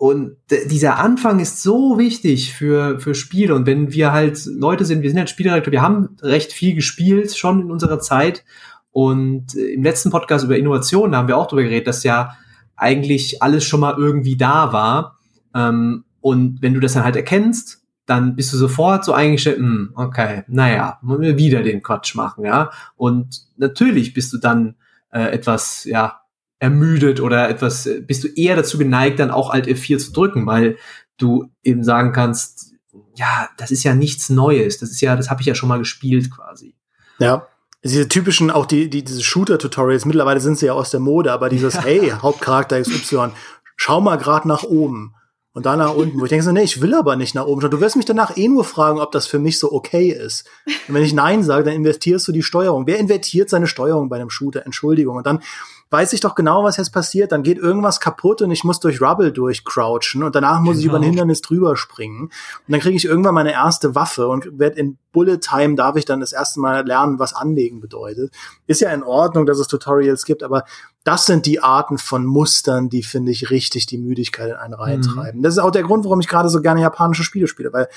[0.00, 0.36] und
[0.70, 3.54] dieser Anfang ist so wichtig für, für Spiele.
[3.54, 7.36] Und wenn wir halt Leute sind, wir sind halt Spieldirektor, wir haben recht viel gespielt
[7.36, 8.42] schon in unserer Zeit.
[8.92, 12.30] Und im letzten Podcast über Innovationen haben wir auch darüber geredet, dass ja
[12.76, 15.18] eigentlich alles schon mal irgendwie da war.
[15.54, 17.79] Ähm, und wenn du das dann halt erkennst,
[18.10, 22.44] dann bist du sofort so eingestellt, hm, okay, naja, wollen wir wieder den Quatsch machen,
[22.44, 22.70] ja.
[22.96, 24.74] Und natürlich bist du dann
[25.12, 26.20] äh, etwas, ja,
[26.58, 30.44] ermüdet oder etwas, äh, bist du eher dazu geneigt, dann auch Alt F4 zu drücken,
[30.44, 30.76] weil
[31.18, 32.74] du eben sagen kannst,
[33.14, 35.78] ja, das ist ja nichts Neues, das ist ja, das habe ich ja schon mal
[35.78, 36.74] gespielt quasi.
[37.18, 37.46] Ja.
[37.84, 41.48] Diese typischen, auch die, die diese Shooter-Tutorials, mittlerweile sind sie ja aus der Mode, aber
[41.48, 41.84] dieses, ja.
[41.84, 43.28] hey, Hauptcharakter XY,
[43.76, 45.14] schau mal grad nach oben
[45.52, 47.68] und dann nach unten, wo ich denke so, nee, ich will aber nicht nach oben.
[47.68, 50.48] Du wirst mich danach eh nur fragen, ob das für mich so okay ist.
[50.86, 52.86] Und wenn ich Nein sage, dann investierst du die Steuerung.
[52.86, 54.64] Wer invertiert seine Steuerung bei einem Shooter?
[54.64, 55.16] Entschuldigung.
[55.16, 55.42] Und dann
[55.90, 57.32] weiß ich doch genau, was jetzt passiert.
[57.32, 60.80] Dann geht irgendwas kaputt und ich muss durch Rubble durchcrouchen und danach muss genau.
[60.80, 61.10] ich über ein genau.
[61.10, 62.22] Hindernis drüber springen.
[62.22, 62.32] Und
[62.68, 66.20] dann kriege ich irgendwann meine erste Waffe und werde in Bullet Time darf ich dann
[66.20, 68.32] das erste Mal lernen, was Anlegen bedeutet.
[68.68, 70.64] Ist ja in Ordnung, dass es Tutorials gibt, aber
[71.02, 75.40] das sind die Arten von Mustern, die, finde ich, richtig die Müdigkeit in einen reintreiben.
[75.40, 75.42] Mhm.
[75.42, 77.88] Das ist auch der Grund, warum ich gerade so gerne japanische Spiele spiele, weil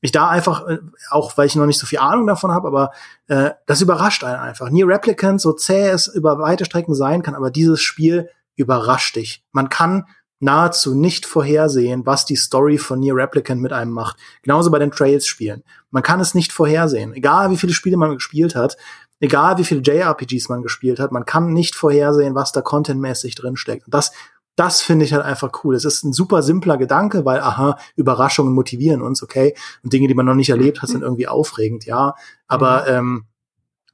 [0.00, 0.78] ich da einfach, äh,
[1.10, 2.92] auch weil ich noch nicht so viel Ahnung davon habe, aber
[3.26, 4.70] äh, das überrascht einen einfach.
[4.70, 9.44] Nier Replicant, so zäh es über weite Strecken sein kann, aber dieses Spiel überrascht dich.
[9.52, 10.04] Man kann
[10.40, 14.16] nahezu nicht vorhersehen, was die Story von Nier Replicant mit einem macht.
[14.42, 15.64] Genauso bei den Trails-Spielen.
[15.90, 17.12] Man kann es nicht vorhersehen.
[17.12, 18.76] Egal wie viele Spiele man gespielt hat,
[19.20, 23.86] egal wie viele JRPGs man gespielt hat, man kann nicht vorhersehen, was da contentmäßig drinsteckt.
[23.86, 24.12] Und das
[24.58, 25.76] das finde ich halt einfach cool.
[25.76, 29.54] Es ist ein super simpler Gedanke, weil, aha, Überraschungen motivieren uns, okay.
[29.84, 32.16] Und Dinge, die man noch nicht erlebt hat, sind irgendwie aufregend, ja.
[32.48, 32.88] Aber, mhm.
[32.88, 33.24] ähm,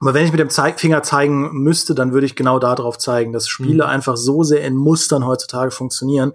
[0.00, 3.32] aber wenn ich mit dem Zeig Finger zeigen müsste, dann würde ich genau darauf zeigen,
[3.34, 3.90] dass Spiele mhm.
[3.90, 6.32] einfach so sehr in Mustern heutzutage funktionieren,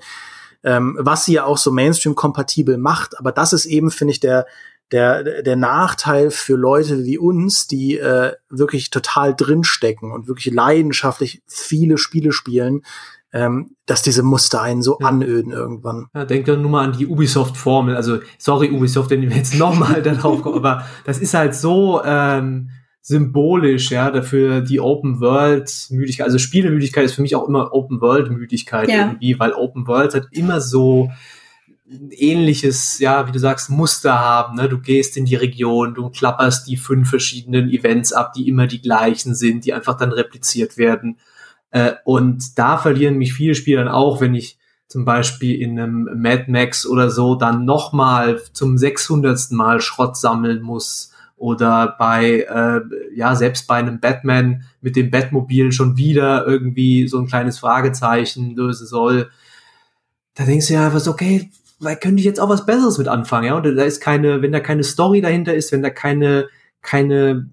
[0.63, 3.17] ähm, was sie ja auch so Mainstream-kompatibel macht.
[3.17, 4.45] Aber das ist eben, finde ich, der,
[4.91, 11.41] der, der Nachteil für Leute wie uns, die äh, wirklich total drinstecken und wirklich leidenschaftlich
[11.47, 12.83] viele Spiele spielen,
[13.31, 15.07] ähm, dass diese Muster einen so ja.
[15.07, 16.07] anöden irgendwann.
[16.15, 17.95] Ja, denk doch nur mal an die Ubisoft-Formel.
[17.95, 22.69] Also, sorry Ubisoft, wenn wir jetzt nochmal darauf kommen, aber das ist halt so ähm,
[23.01, 26.25] symbolisch, ja, dafür die Open World Müdigkeit.
[26.25, 29.07] Also Spielemüdigkeit ist für mich auch immer Open World Müdigkeit ja.
[29.07, 31.09] irgendwie, weil Open World hat immer so
[32.11, 34.55] ähnliches, ja, wie du sagst, Muster haben.
[34.55, 34.69] Ne?
[34.69, 38.81] Du gehst in die Region, du klapperst die fünf verschiedenen Events ab, die immer die
[38.81, 41.17] gleichen sind, die einfach dann repliziert werden.
[41.71, 44.57] Äh, und da verlieren mich viele Spiele dann auch, wenn ich
[44.87, 49.51] zum Beispiel in einem Mad Max oder so dann nochmal zum 600.
[49.51, 52.81] Mal Schrott sammeln muss oder bei, äh,
[53.15, 58.55] ja, selbst bei einem Batman mit dem Batmobil schon wieder irgendwie so ein kleines Fragezeichen
[58.55, 59.29] lösen soll.
[60.35, 61.49] Da denkst du ja einfach so, okay,
[61.79, 63.55] da könnte ich jetzt auch was Besseres mit anfangen, ja.
[63.55, 66.47] Und da ist keine, wenn da keine Story dahinter ist, wenn da keine,
[66.81, 67.49] keine,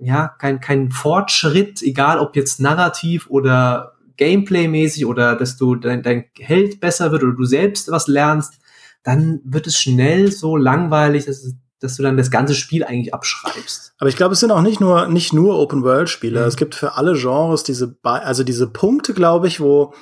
[0.00, 6.26] ja, kein, kein Fortschritt, egal ob jetzt narrativ oder Gameplay-mäßig oder dass du dein, dein
[6.38, 8.60] Held besser wird oder du selbst was lernst,
[9.02, 13.94] dann wird es schnell so langweilig, dass, dass du dann das ganze Spiel eigentlich abschreibst.
[13.98, 16.40] Aber ich glaube, es sind auch nicht nur, nicht nur Open-World-Spiele.
[16.40, 16.46] Mhm.
[16.46, 19.94] Es gibt für alle Genres diese, also diese Punkte, glaube ich, wo,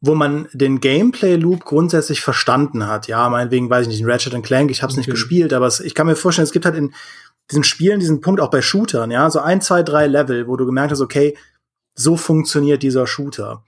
[0.00, 3.08] wo man den Gameplay-Loop grundsätzlich verstanden hat.
[3.08, 5.00] Ja, meinetwegen, weiß ich nicht, in Ratchet Clank, ich habe es okay.
[5.00, 6.94] nicht gespielt, aber es, ich kann mir vorstellen, es gibt halt in
[7.50, 10.66] diesen Spielen diesen Punkt auch bei Shootern, ja, so ein, zwei, drei Level, wo du
[10.66, 11.36] gemerkt hast, okay,
[11.94, 13.64] so funktioniert dieser Shooter.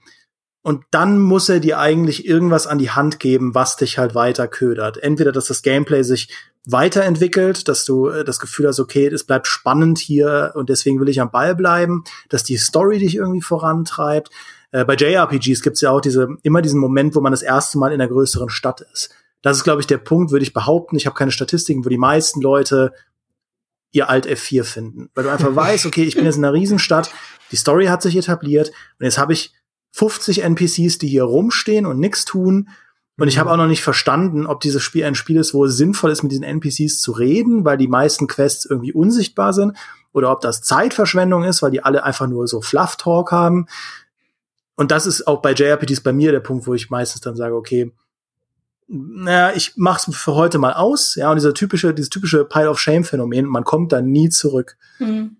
[0.63, 4.47] Und dann muss er dir eigentlich irgendwas an die Hand geben, was dich halt weiter
[4.49, 4.97] ködert.
[4.97, 6.29] Entweder, dass das Gameplay sich
[6.65, 11.07] weiterentwickelt, dass du äh, das Gefühl hast, okay, es bleibt spannend hier und deswegen will
[11.07, 14.29] ich am Ball bleiben, dass die Story dich irgendwie vorantreibt,
[14.71, 17.77] äh, bei JRPGs gibt es ja auch diese, immer diesen Moment, wo man das erste
[17.77, 19.11] Mal in einer größeren Stadt ist.
[19.41, 20.97] Das ist, glaube ich, der Punkt, würde ich behaupten.
[20.97, 22.91] Ich habe keine Statistiken, wo die meisten Leute
[23.91, 25.09] ihr Alt F4 finden.
[25.15, 27.11] Weil du einfach weißt, okay, ich bin jetzt in einer Riesenstadt,
[27.51, 29.53] die Story hat sich etabliert und jetzt habe ich
[29.93, 32.69] 50 NPCs, die hier rumstehen und nichts tun.
[33.19, 35.75] Und ich habe auch noch nicht verstanden, ob dieses Spiel ein Spiel ist, wo es
[35.75, 39.75] sinnvoll ist, mit diesen NPCs zu reden, weil die meisten Quests irgendwie unsichtbar sind,
[40.13, 43.67] oder ob das Zeitverschwendung ist, weil die alle einfach nur so Fluff-Talk haben
[44.77, 47.55] und das ist auch bei JRPGs bei mir der Punkt, wo ich meistens dann sage,
[47.55, 47.91] okay,
[48.87, 52.79] naja, ich mach's für heute mal aus, ja, und dieser typische, dieses typische Pile of
[52.79, 54.77] Shame Phänomen, man kommt dann nie zurück.
[54.99, 55.37] Mhm.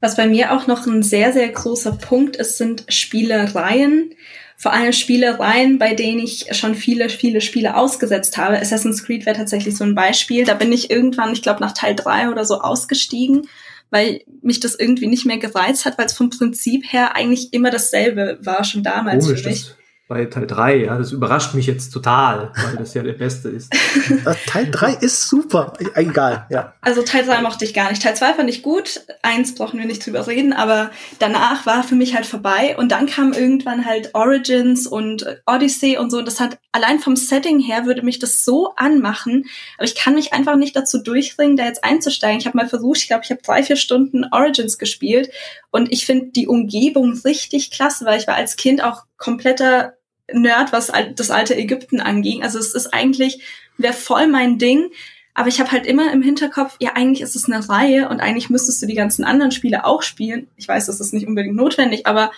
[0.00, 4.14] Was bei mir auch noch ein sehr, sehr großer Punkt ist, sind Spielereien.
[4.56, 8.58] Vor allem Spielereien, bei denen ich schon viele, viele Spiele ausgesetzt habe.
[8.58, 10.44] Assassin's Creed wäre tatsächlich so ein Beispiel.
[10.44, 13.46] Da bin ich irgendwann, ich glaube, nach Teil drei oder so ausgestiegen
[13.90, 17.70] weil mich das irgendwie nicht mehr gereizt hat, weil es vom Prinzip her eigentlich immer
[17.70, 19.74] dasselbe war, schon damals Komisch, für mich
[20.08, 23.70] bei Teil 3, ja, das überrascht mich jetzt total, weil das ja der beste ist.
[24.46, 26.72] Teil 3 ist super, egal, ja.
[26.80, 28.02] Also Teil 3 mochte ich gar nicht.
[28.02, 31.94] Teil 2 fand ich gut, eins brauchen wir nicht drüber reden, aber danach war für
[31.94, 36.40] mich halt vorbei und dann kam irgendwann halt Origins und Odyssey und so und das
[36.40, 39.44] hat allein vom Setting her würde mich das so anmachen,
[39.76, 42.38] aber ich kann mich einfach nicht dazu durchringen, da jetzt einzusteigen.
[42.38, 45.30] Ich habe mal versucht, ich glaube, ich habe drei, vier Stunden Origins gespielt
[45.70, 49.97] und ich finde die Umgebung richtig klasse, weil ich war als Kind auch kompletter
[50.32, 52.42] Nerd, was das alte Ägypten anging.
[52.42, 53.42] Also es ist eigentlich,
[53.76, 54.90] wäre voll mein Ding.
[55.34, 58.50] Aber ich habe halt immer im Hinterkopf, ja, eigentlich ist es eine Reihe und eigentlich
[58.50, 60.48] müsstest du die ganzen anderen Spiele auch spielen.
[60.56, 62.32] Ich weiß, das ist nicht unbedingt notwendig, aber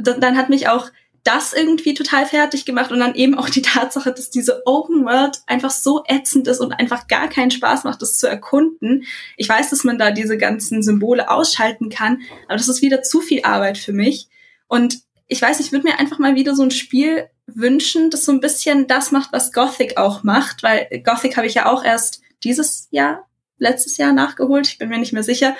[0.00, 0.90] dann hat mich auch
[1.22, 5.42] das irgendwie total fertig gemacht und dann eben auch die Tatsache, dass diese Open World
[5.46, 9.04] einfach so ätzend ist und einfach gar keinen Spaß macht, das zu erkunden.
[9.36, 13.20] Ich weiß, dass man da diese ganzen Symbole ausschalten kann, aber das ist wieder zu
[13.20, 14.28] viel Arbeit für mich.
[14.66, 18.32] Und ich weiß, ich würde mir einfach mal wieder so ein Spiel wünschen, das so
[18.32, 22.20] ein bisschen das macht, was Gothic auch macht, weil Gothic habe ich ja auch erst
[22.42, 25.56] dieses Jahr, letztes Jahr nachgeholt, ich bin mir nicht mehr sicher.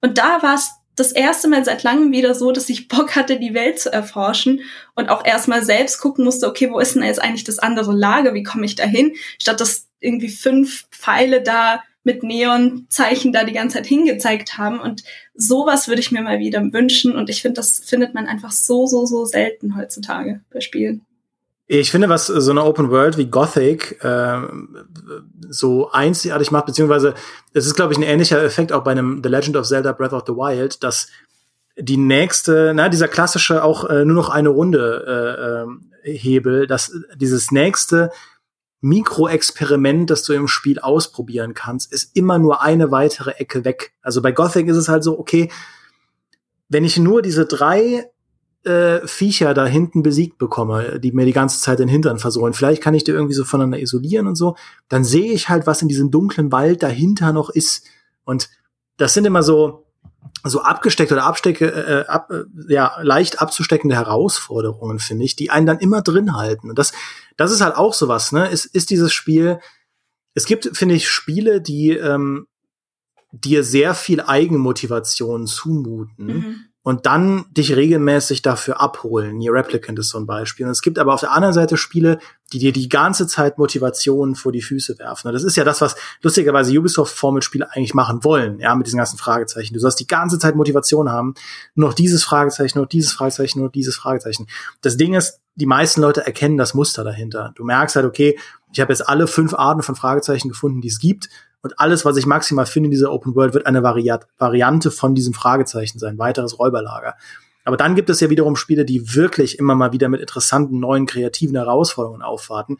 [0.00, 3.38] Und da war es das erste Mal seit langem wieder so, dass ich Bock hatte,
[3.38, 4.62] die Welt zu erforschen
[4.94, 8.32] und auch erstmal selbst gucken musste, okay, wo ist denn jetzt eigentlich das andere Lager,
[8.34, 13.52] wie komme ich da hin, statt dass irgendwie fünf Pfeile da mit Neonzeichen da die
[13.52, 14.80] ganze Zeit hingezeigt haben.
[14.80, 15.02] Und
[15.34, 17.16] sowas würde ich mir mal wieder wünschen.
[17.16, 21.04] Und ich finde, das findet man einfach so, so, so selten heutzutage bei Spielen.
[21.66, 24.40] Ich finde, was so eine Open World wie Gothic äh,
[25.48, 27.14] so einzigartig macht, beziehungsweise
[27.52, 30.12] es ist, glaube ich, ein ähnlicher Effekt auch bei einem The Legend of Zelda Breath
[30.12, 31.08] of the Wild, dass
[31.76, 35.66] die nächste, na, dieser klassische auch äh, nur noch eine Runde
[36.06, 38.10] äh, äh, Hebel, dass dieses nächste
[38.80, 43.92] Mikroexperiment, das du im Spiel ausprobieren kannst, ist immer nur eine weitere Ecke weg.
[44.02, 45.50] Also bei Gothic ist es halt so, okay,
[46.68, 48.10] wenn ich nur diese drei
[48.64, 52.82] äh, Viecher da hinten besiegt bekomme, die mir die ganze Zeit den Hintern versohlen, vielleicht
[52.82, 54.56] kann ich die irgendwie so voneinander isolieren und so,
[54.88, 57.86] dann sehe ich halt, was in diesem dunklen Wald dahinter noch ist.
[58.24, 58.50] Und
[58.96, 59.85] das sind immer so,
[60.50, 65.66] so abgesteckt oder abstecke, äh, ab, äh, ja, leicht abzusteckende Herausforderungen, finde ich, die einen
[65.66, 66.70] dann immer drin halten.
[66.70, 66.92] Und das,
[67.36, 68.48] das ist halt auch sowas, ne?
[68.48, 69.60] Ist, ist dieses Spiel,
[70.34, 72.46] es gibt, finde ich, Spiele, die ähm,
[73.32, 76.26] dir sehr viel Eigenmotivation zumuten.
[76.26, 76.56] Mhm
[76.86, 79.38] und dann dich regelmäßig dafür abholen.
[79.38, 80.66] Nier Replicant ist so ein Beispiel.
[80.66, 82.20] Und es gibt aber auf der anderen Seite Spiele,
[82.52, 85.32] die dir die ganze Zeit Motivation vor die Füße werfen.
[85.32, 89.74] Das ist ja das, was lustigerweise Ubisoft-Formelspiele eigentlich machen wollen, ja, mit diesen ganzen Fragezeichen.
[89.74, 91.34] Du sollst die ganze Zeit Motivation haben.
[91.74, 94.46] Nur noch dieses Fragezeichen, nur noch dieses Fragezeichen, nur dieses Fragezeichen.
[94.80, 97.50] Das Ding ist, die meisten Leute erkennen das Muster dahinter.
[97.56, 98.38] Du merkst halt, okay,
[98.72, 101.30] ich habe jetzt alle fünf Arten von Fragezeichen gefunden, die es gibt.
[101.66, 105.16] Und alles, was ich maximal finde in dieser Open World, wird eine Variat Variante von
[105.16, 107.16] diesem Fragezeichen sein, weiteres Räuberlager.
[107.64, 111.06] Aber dann gibt es ja wiederum Spiele, die wirklich immer mal wieder mit interessanten, neuen,
[111.06, 112.78] kreativen Herausforderungen aufwarten,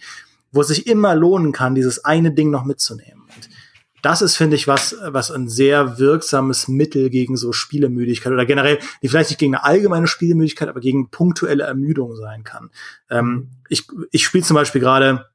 [0.53, 3.22] wo es sich immer lohnen kann, dieses eine Ding noch mitzunehmen.
[3.34, 3.49] Und
[4.03, 8.78] das ist, finde ich, was, was ein sehr wirksames Mittel gegen so Spielemüdigkeit oder generell,
[9.03, 12.70] die vielleicht nicht gegen eine allgemeine Spielemüdigkeit, aber gegen punktuelle Ermüdung sein kann.
[13.11, 15.26] Ähm, ich ich spiele zum Beispiel gerade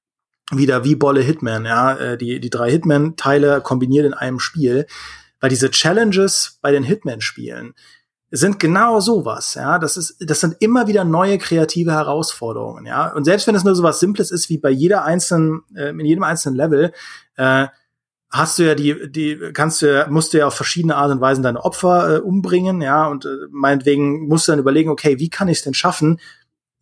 [0.52, 4.86] wieder wie Bolle Hitman, ja, äh, die, die drei Hitman-Teile kombiniert in einem Spiel,
[5.40, 7.74] weil diese Challenges bei den Hitman-Spielen
[8.34, 13.26] sind genau sowas, ja, das ist, das sind immer wieder neue kreative Herausforderungen, ja, und
[13.26, 16.56] selbst wenn es nur sowas Simples ist wie bei jeder einzelnen, äh, in jedem einzelnen
[16.56, 16.94] Level,
[17.36, 17.68] äh,
[18.32, 21.20] hast du ja die, die kannst du ja, musst du ja auf verschiedene Art und
[21.20, 25.30] Weisen deine Opfer äh, umbringen, ja, und äh, meinetwegen musst du dann überlegen, okay, wie
[25.30, 26.20] kann ich es denn schaffen,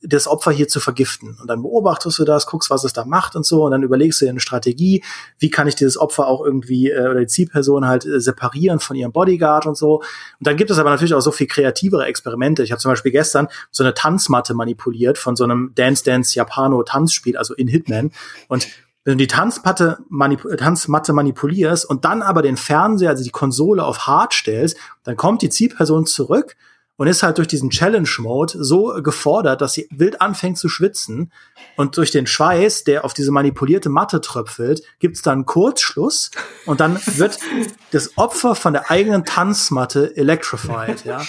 [0.02, 1.38] das Opfer hier zu vergiften.
[1.42, 4.22] Und dann beobachtest du das, guckst, was es da macht und so, und dann überlegst
[4.22, 5.04] du dir eine Strategie,
[5.38, 8.96] wie kann ich dieses Opfer auch irgendwie äh, oder die Zielperson halt äh, separieren von
[8.96, 9.98] ihrem Bodyguard und so.
[9.98, 12.64] Und dann gibt es aber natürlich auch so viel kreativere Experimente.
[12.64, 16.84] Ich habe zum Beispiel gestern so eine Tanzmatte manipuliert von so einem Dance Dance Japano
[16.84, 18.12] Tanzspiel, also in Hitman.
[18.48, 18.68] Und
[19.04, 23.84] wenn du die Tanzmatte, manip Tanzmatte manipulierst und dann aber den Fernseher, also die Konsole
[23.84, 26.56] auf Hard stellst, dann kommt die Zielperson zurück
[27.00, 31.32] und ist halt durch diesen Challenge-Mode so gefordert, dass sie wild anfängt zu schwitzen.
[31.78, 36.30] Und durch den Schweiß, der auf diese manipulierte Matte tröpfelt, gibt's dann Kurzschluss
[36.66, 37.40] und dann wird
[37.92, 41.22] das Opfer von der eigenen Tanzmatte electrified, ja.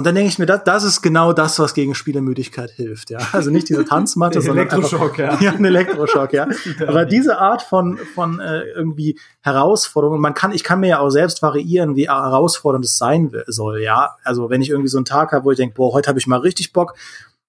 [0.00, 3.18] Und dann denke ich mir, das, das ist genau das, was gegen Spielemüdigkeit hilft, ja.
[3.32, 5.50] Also nicht diese Tanzmatte, sondern Elektroschock, einfach, ja.
[5.50, 5.58] ja.
[5.58, 6.48] Ein Elektroschock, ja.
[6.86, 11.10] Aber diese Art von, von äh, irgendwie Herausforderungen, man kann, ich kann mir ja auch
[11.10, 14.16] selbst variieren, wie herausfordernd es sein soll, ja.
[14.24, 16.26] Also wenn ich irgendwie so einen Tag habe, wo ich denke, boah, heute habe ich
[16.26, 16.94] mal richtig Bock,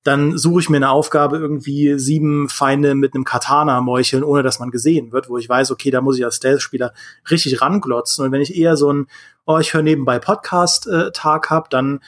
[0.03, 4.59] dann suche ich mir eine Aufgabe, irgendwie sieben Feinde mit einem Katana meucheln, ohne dass
[4.59, 6.93] man gesehen wird, wo ich weiß, okay, da muss ich als Stealth-Spieler
[7.29, 8.25] richtig ranglotzen.
[8.25, 9.07] Und wenn ich eher so ein,
[9.45, 12.01] oh, ich höre nebenbei Podcast-Tag äh, habe, dann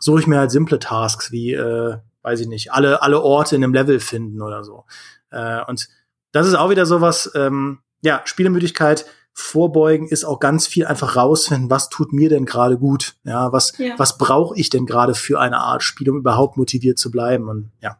[0.00, 3.62] suche ich mir halt simple Tasks wie, äh, weiß ich nicht, alle, alle Orte in
[3.62, 4.84] einem Level finden oder so.
[5.30, 5.88] Äh, und
[6.32, 11.70] das ist auch wieder sowas, ähm, ja, Spielemüdigkeit vorbeugen ist auch ganz viel einfach rausfinden,
[11.70, 13.14] was tut mir denn gerade gut?
[13.24, 13.94] Ja, was, ja.
[13.96, 17.48] was brauche ich denn gerade für eine Art Spiel, um überhaupt motiviert zu bleiben?
[17.48, 17.98] Und ja.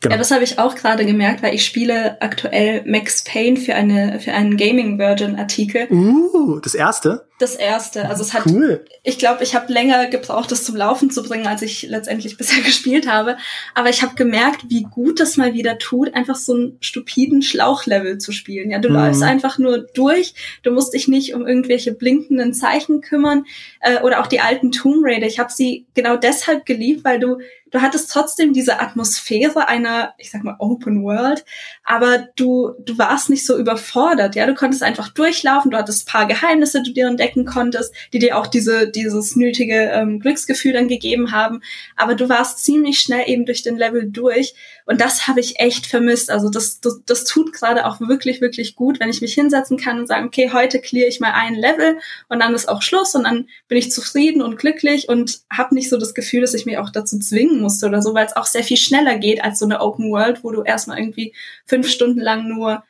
[0.00, 0.14] Genau.
[0.14, 4.20] Ja, das habe ich auch gerade gemerkt, weil ich spiele aktuell Max Payne für eine
[4.20, 5.86] für einen Gaming Virgin Artikel.
[5.90, 7.26] Uh, das erste?
[7.40, 8.06] Das erste.
[8.06, 8.84] Also es hat cool.
[9.02, 12.62] ich glaube, ich habe länger gebraucht, das zum Laufen zu bringen, als ich letztendlich bisher
[12.62, 13.38] gespielt habe,
[13.74, 18.18] aber ich habe gemerkt, wie gut das mal wieder tut, einfach so einen stupiden Schlauchlevel
[18.18, 18.70] zu spielen.
[18.70, 18.96] Ja, du mhm.
[18.96, 23.46] läufst einfach nur durch, du musst dich nicht um irgendwelche blinkenden Zeichen kümmern
[23.80, 25.26] äh, oder auch die alten Tomb Raider.
[25.26, 27.38] Ich habe sie genau deshalb geliebt, weil du
[27.70, 31.44] du hattest trotzdem diese Atmosphäre einer, ich sag mal, Open World,
[31.84, 36.26] aber du, du warst nicht so überfordert, ja, du konntest einfach durchlaufen, du hattest paar
[36.26, 40.88] Geheimnisse, die du dir entdecken konntest, die dir auch diese, dieses nötige ähm, Glücksgefühl dann
[40.88, 41.62] gegeben haben,
[41.96, 44.54] aber du warst ziemlich schnell eben durch den Level durch.
[44.86, 48.74] Und das habe ich echt vermisst, also das, das, das tut gerade auch wirklich, wirklich
[48.74, 51.98] gut, wenn ich mich hinsetzen kann und sagen, okay, heute clear ich mal ein Level
[52.28, 55.88] und dann ist auch Schluss und dann bin ich zufrieden und glücklich und habe nicht
[55.88, 58.46] so das Gefühl, dass ich mich auch dazu zwingen musste oder so, weil es auch
[58.46, 61.34] sehr viel schneller geht als so eine Open World, wo du erstmal irgendwie
[61.66, 62.82] fünf Stunden lang nur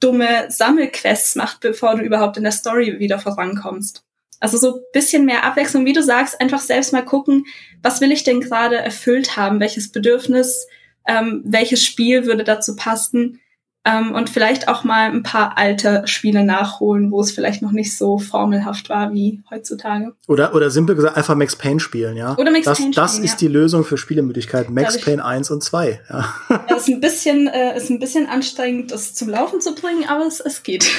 [0.00, 4.04] dumme Sammelquests machst, bevor du überhaupt in der Story wieder vorankommst.
[4.40, 7.44] Also so bisschen mehr Abwechslung, wie du sagst, einfach selbst mal gucken,
[7.82, 10.66] was will ich denn gerade erfüllt haben, welches Bedürfnis,
[11.06, 13.40] ähm, welches Spiel würde dazu passen.
[13.84, 17.96] Ähm, und vielleicht auch mal ein paar alte Spiele nachholen, wo es vielleicht noch nicht
[17.96, 20.12] so formelhaft war wie heutzutage.
[20.28, 22.36] Oder, oder simpel gesagt einfach Max Payne spielen, ja.
[22.36, 23.48] Oder Max das, Payne Das spielen, ist ja.
[23.48, 24.68] die Lösung für Spielemüdigkeit.
[24.68, 26.34] Max Dadurch- Payne 1 und 2, ja.
[26.68, 30.26] Ja, ist ein bisschen, äh, ist ein bisschen anstrengend, das zum Laufen zu bringen, aber
[30.26, 30.84] es, es geht.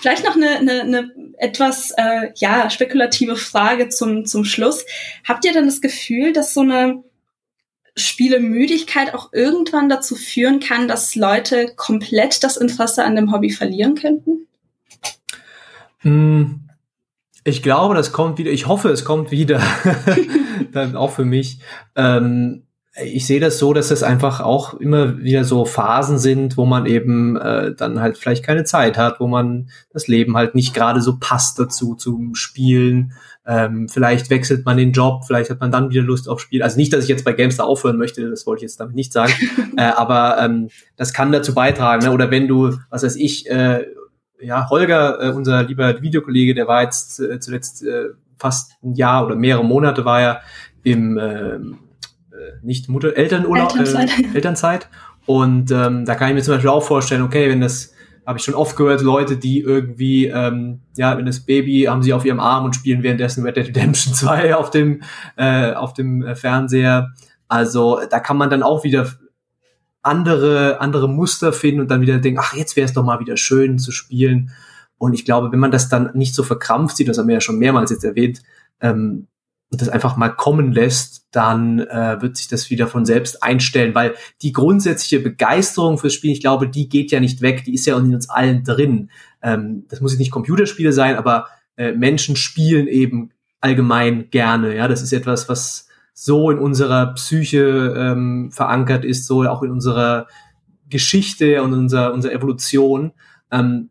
[0.00, 4.84] Vielleicht noch eine, eine, eine etwas äh, ja spekulative Frage zum zum Schluss.
[5.26, 7.02] Habt ihr denn das Gefühl, dass so eine
[7.98, 13.94] Spielemüdigkeit auch irgendwann dazu führen kann, dass Leute komplett das Interesse an dem Hobby verlieren
[13.94, 14.46] könnten?
[15.98, 16.60] Hm,
[17.44, 18.50] Ich glaube, das kommt wieder.
[18.50, 19.62] Ich hoffe, es kommt wieder.
[20.72, 21.60] Dann auch für mich.
[21.96, 22.64] Ähm,
[23.04, 26.84] ich sehe das so, dass es einfach auch immer wieder so Phasen sind, wo man
[26.86, 31.00] eben äh, dann halt vielleicht keine Zeit hat, wo man das Leben halt nicht gerade
[31.00, 33.12] so passt dazu zum Spielen.
[33.50, 36.62] Ähm, vielleicht wechselt man den Job, vielleicht hat man dann wieder Lust auf Spiel.
[36.62, 39.10] Also nicht, dass ich jetzt bei Gamestar aufhören möchte, das wollte ich jetzt damit nicht
[39.10, 39.32] sagen.
[39.78, 42.04] äh, aber ähm, das kann dazu beitragen.
[42.04, 42.12] Ne?
[42.12, 43.86] Oder wenn du, was weiß ich, äh,
[44.38, 49.26] ja, Holger, äh, unser lieber Videokollege, der war jetzt äh, zuletzt äh, fast ein Jahr
[49.26, 50.40] oder mehrere Monate war er
[50.82, 51.78] im ähm,
[52.32, 54.10] äh, nicht Mutter Elternurlaub Elternzeit.
[54.10, 54.88] Äh, Elternzeit
[55.26, 57.92] und ähm, da kann ich mir zum Beispiel auch vorstellen okay wenn das
[58.28, 62.12] habe ich schon oft gehört Leute die irgendwie ähm, ja wenn das Baby haben sie
[62.12, 65.02] auf ihrem Arm und spielen währenddessen Red Dead Redemption 2 auf dem
[65.36, 67.14] äh, auf dem äh, Fernseher.
[67.48, 69.10] Also da kann man dann auch wieder
[70.02, 73.38] andere andere Muster finden und dann wieder denken ach jetzt wäre es doch mal wieder
[73.38, 74.50] schön zu spielen.
[74.98, 77.40] Und ich glaube wenn man das dann nicht so verkrampft sieht das haben wir ja
[77.40, 78.42] schon mehrmals jetzt erwähnt
[78.82, 79.26] ähm,
[79.70, 83.94] und das einfach mal kommen lässt, dann äh, wird sich das wieder von selbst einstellen,
[83.94, 87.86] weil die grundsätzliche Begeisterung fürs Spiel, ich glaube, die geht ja nicht weg, die ist
[87.86, 89.10] ja in uns allen drin.
[89.42, 94.74] Ähm, das muss jetzt nicht Computerspiele sein, aber äh, Menschen spielen eben allgemein gerne.
[94.74, 99.70] Ja, das ist etwas, was so in unserer Psyche ähm, verankert ist, so auch in
[99.70, 100.26] unserer
[100.88, 103.12] Geschichte und unserer, unserer Evolution.
[103.50, 103.90] Ähm,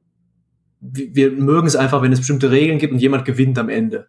[0.79, 4.07] wir, wir mögen es einfach, wenn es bestimmte Regeln gibt und jemand gewinnt am Ende.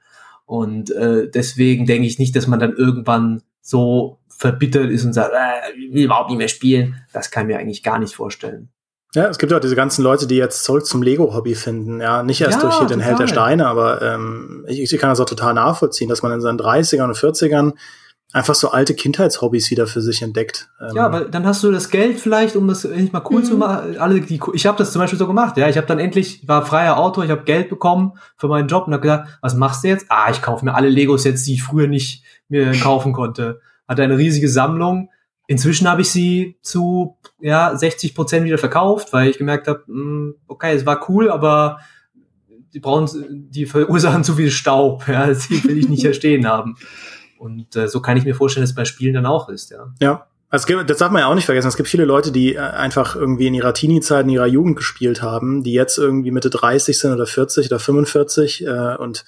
[0.49, 5.35] Und äh, deswegen denke ich nicht, dass man dann irgendwann so verbittert ist und sagt,
[5.35, 7.03] äh, ich will überhaupt nicht mehr spielen.
[7.13, 8.71] Das kann ich mir eigentlich gar nicht vorstellen.
[9.15, 12.01] Ja, es gibt ja auch diese ganzen Leute, die jetzt zurück zum Lego-Hobby finden.
[12.01, 13.45] Ja, nicht erst Ja, durch hier den Held der total.
[13.45, 17.05] Steine, aber ähm, ich, ich kann das auch total nachvollziehen, dass man in seinen 30ern
[17.05, 17.75] und 40ern
[18.33, 20.69] einfach so alte Kindheitshobbys wieder für sich entdeckt.
[20.81, 23.45] Ähm, Ja, weil dann hast du das Geld vielleicht, um das endlich mal cool Mhm.
[23.45, 23.97] zu machen.
[23.99, 25.57] Alle, die, ich habe das zum Beispiel so gemacht.
[25.57, 28.69] Ja, ich habe dann endlich, ich war freier Autor, ich habe Geld bekommen für meinen
[28.69, 30.07] Job und habe gesagt, was machst du jetzt?
[30.11, 33.61] Ah, ich kaufe mir alle Lego-Sets, die ich früher nicht mir kaufen konnte.
[33.87, 35.11] Hatte eine riesige Sammlung.
[35.47, 39.85] Inzwischen habe ich sie zu ja 60 Prozent wieder verkauft, weil ich gemerkt habe,
[40.47, 41.79] okay, es war cool, aber
[42.75, 45.05] die brauchen, die verursachen zu viel Staub.
[45.09, 46.77] Ja, die will ich nicht hier stehen haben.
[47.39, 49.71] Und äh, so kann ich mir vorstellen, dass es bei Spielen dann auch ist.
[49.71, 49.93] Ja.
[50.01, 50.27] Ja.
[50.51, 51.69] Also es gibt, das darf man ja auch nicht vergessen.
[51.69, 55.21] Es gibt viele Leute, die äh, einfach irgendwie in ihrer Teenie-Zeit, in ihrer Jugend gespielt
[55.21, 59.25] haben, die jetzt irgendwie Mitte 30 sind oder 40 oder 45 äh, und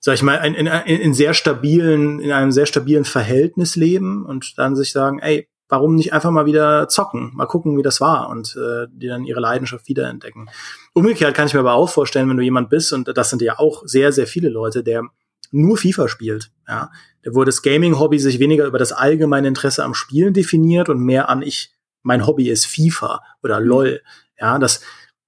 [0.00, 4.58] sag ich mal, in, in, in sehr stabilen, in einem sehr stabilen Verhältnis leben und
[4.58, 8.28] dann sich sagen, ey, warum nicht einfach mal wieder zocken, mal gucken, wie das war
[8.28, 10.50] und äh, die dann ihre Leidenschaft wiederentdecken.
[10.94, 13.58] Umgekehrt kann ich mir aber auch vorstellen, wenn du jemand bist, und das sind ja
[13.58, 15.04] auch sehr, sehr viele Leute, der
[15.50, 16.90] nur FIFA spielt, ja,
[17.30, 21.42] wo das Gaming-Hobby sich weniger über das allgemeine Interesse am Spielen definiert und mehr an
[21.42, 21.72] ich,
[22.02, 24.02] mein Hobby ist FIFA oder LOL,
[24.38, 24.80] ja, dass,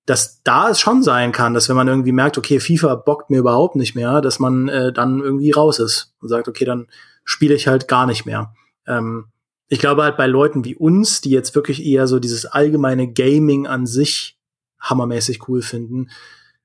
[0.07, 3.39] dass da es schon sein kann, dass wenn man irgendwie merkt, okay, FIFA bockt mir
[3.39, 6.87] überhaupt nicht mehr, dass man äh, dann irgendwie raus ist und sagt, okay, dann
[7.25, 8.55] spiele ich halt gar nicht mehr.
[8.87, 9.27] Ähm,
[9.69, 13.67] ich glaube halt bei Leuten wie uns, die jetzt wirklich eher so dieses allgemeine Gaming
[13.67, 14.39] an sich
[14.81, 16.11] hammermäßig cool finden.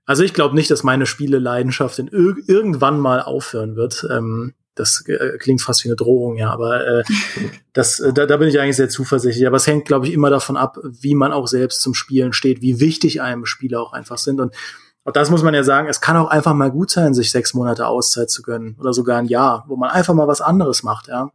[0.07, 4.07] Also ich glaube nicht, dass meine Spieleleidenschaft in ir irgendwann mal aufhören wird.
[4.09, 7.03] Ähm, das äh, klingt fast wie eine Drohung, ja, aber äh,
[7.73, 9.45] das, äh, da, da bin ich eigentlich sehr zuversichtlich.
[9.45, 12.61] Aber es hängt, glaube ich, immer davon ab, wie man auch selbst zum Spielen steht,
[12.61, 14.39] wie wichtig einem Spiele auch einfach sind.
[14.39, 14.55] Und
[15.03, 17.53] auch das muss man ja sagen, es kann auch einfach mal gut sein, sich sechs
[17.53, 21.07] Monate Auszeit zu gönnen oder sogar ein Jahr, wo man einfach mal was anderes macht,
[21.09, 21.31] ja.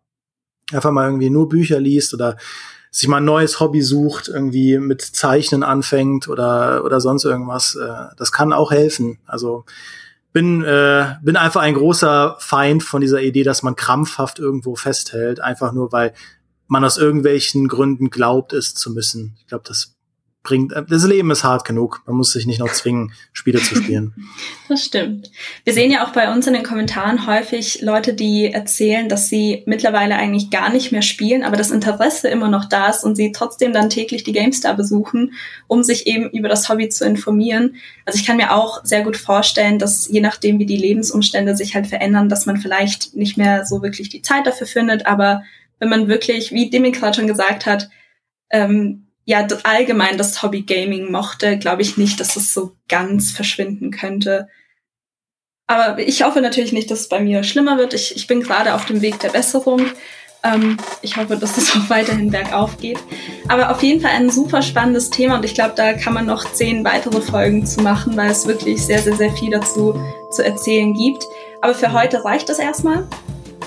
[0.73, 2.37] Einfach mal irgendwie nur Bücher liest oder
[2.91, 7.75] sich mal ein neues Hobby sucht, irgendwie mit Zeichnen anfängt oder, oder sonst irgendwas.
[7.75, 9.19] Äh, das kann auch helfen.
[9.27, 9.65] Also
[10.33, 15.41] bin, äh, bin einfach ein großer Feind von dieser Idee, dass man krampfhaft irgendwo festhält,
[15.41, 16.13] einfach nur weil
[16.67, 19.37] man aus irgendwelchen Gründen glaubt, es zu müssen.
[19.39, 19.95] Ich glaube, das
[20.43, 22.03] bringt, das Leben ist hart genug.
[22.07, 24.15] Man muss sich nicht noch zwingen, Spiele zu spielen.
[24.69, 25.31] Das stimmt.
[25.65, 29.65] Wir sehen ja auch bei uns in den Kommentaren häufig Leute, die erzählen, dass sie
[29.67, 33.33] mittlerweile eigentlich gar nicht mehr spielen, aber das Interesse immer noch da ist und sie
[33.33, 35.35] trotzdem dann täglich die GameStar besuchen,
[35.67, 37.77] um sich eben über das Hobby zu informieren.
[38.07, 41.75] Also ich kann mir auch sehr gut vorstellen, dass je nachdem, wie die Lebensumstände sich
[41.75, 45.43] halt verändern, dass man vielleicht nicht mehr so wirklich die Zeit dafür findet, aber
[45.81, 47.91] wenn man wirklich, wie Demi gerade schon gesagt hat,
[48.51, 53.91] ähm, ja allgemein das Hobby Gaming mochte, glaube ich nicht, dass es so ganz verschwinden
[53.91, 54.49] könnte.
[55.67, 57.95] Aber ich hoffe natürlich nicht, dass es bei mir schlimmer wird.
[57.95, 59.87] Ich, ich bin gerade auf dem Weg der Besserung.
[60.45, 62.99] Ähm, ich hoffe, dass es auch weiterhin bergauf geht.
[63.49, 66.53] Aber auf jeden Fall ein super spannendes Thema und ich glaube, da kann man noch
[66.53, 69.99] zehn weitere Folgen zu machen, weil es wirklich sehr, sehr, sehr viel dazu
[70.31, 71.25] zu erzählen gibt.
[71.63, 73.09] Aber für heute reicht es erstmal.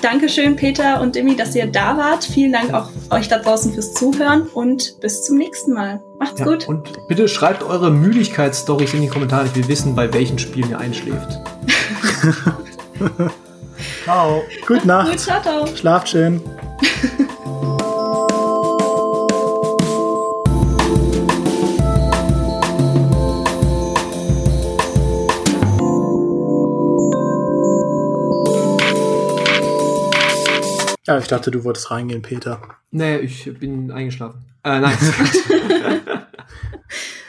[0.02, 2.24] Dankeschön, Peter und Demi, dass ihr da wart.
[2.24, 6.02] Vielen Dank auch euch da draußen fürs Zuhören und bis zum nächsten Mal.
[6.18, 6.68] Macht's ja, gut.
[6.68, 9.46] Und bitte schreibt eure Müdigkeitsstories in die Kommentare.
[9.46, 11.38] Ich will wissen, bei welchen Spielen ihr einschläft.
[14.04, 14.42] ciao.
[14.66, 15.10] Gute Nacht.
[15.10, 15.66] Gut, ciao, ciao.
[15.66, 16.40] Schlaft schön.
[31.06, 32.60] Ja, ich dachte, du wolltest reingehen, Peter.
[32.90, 34.44] Nee, ich bin eingeschlafen.
[34.64, 34.96] Äh, nein.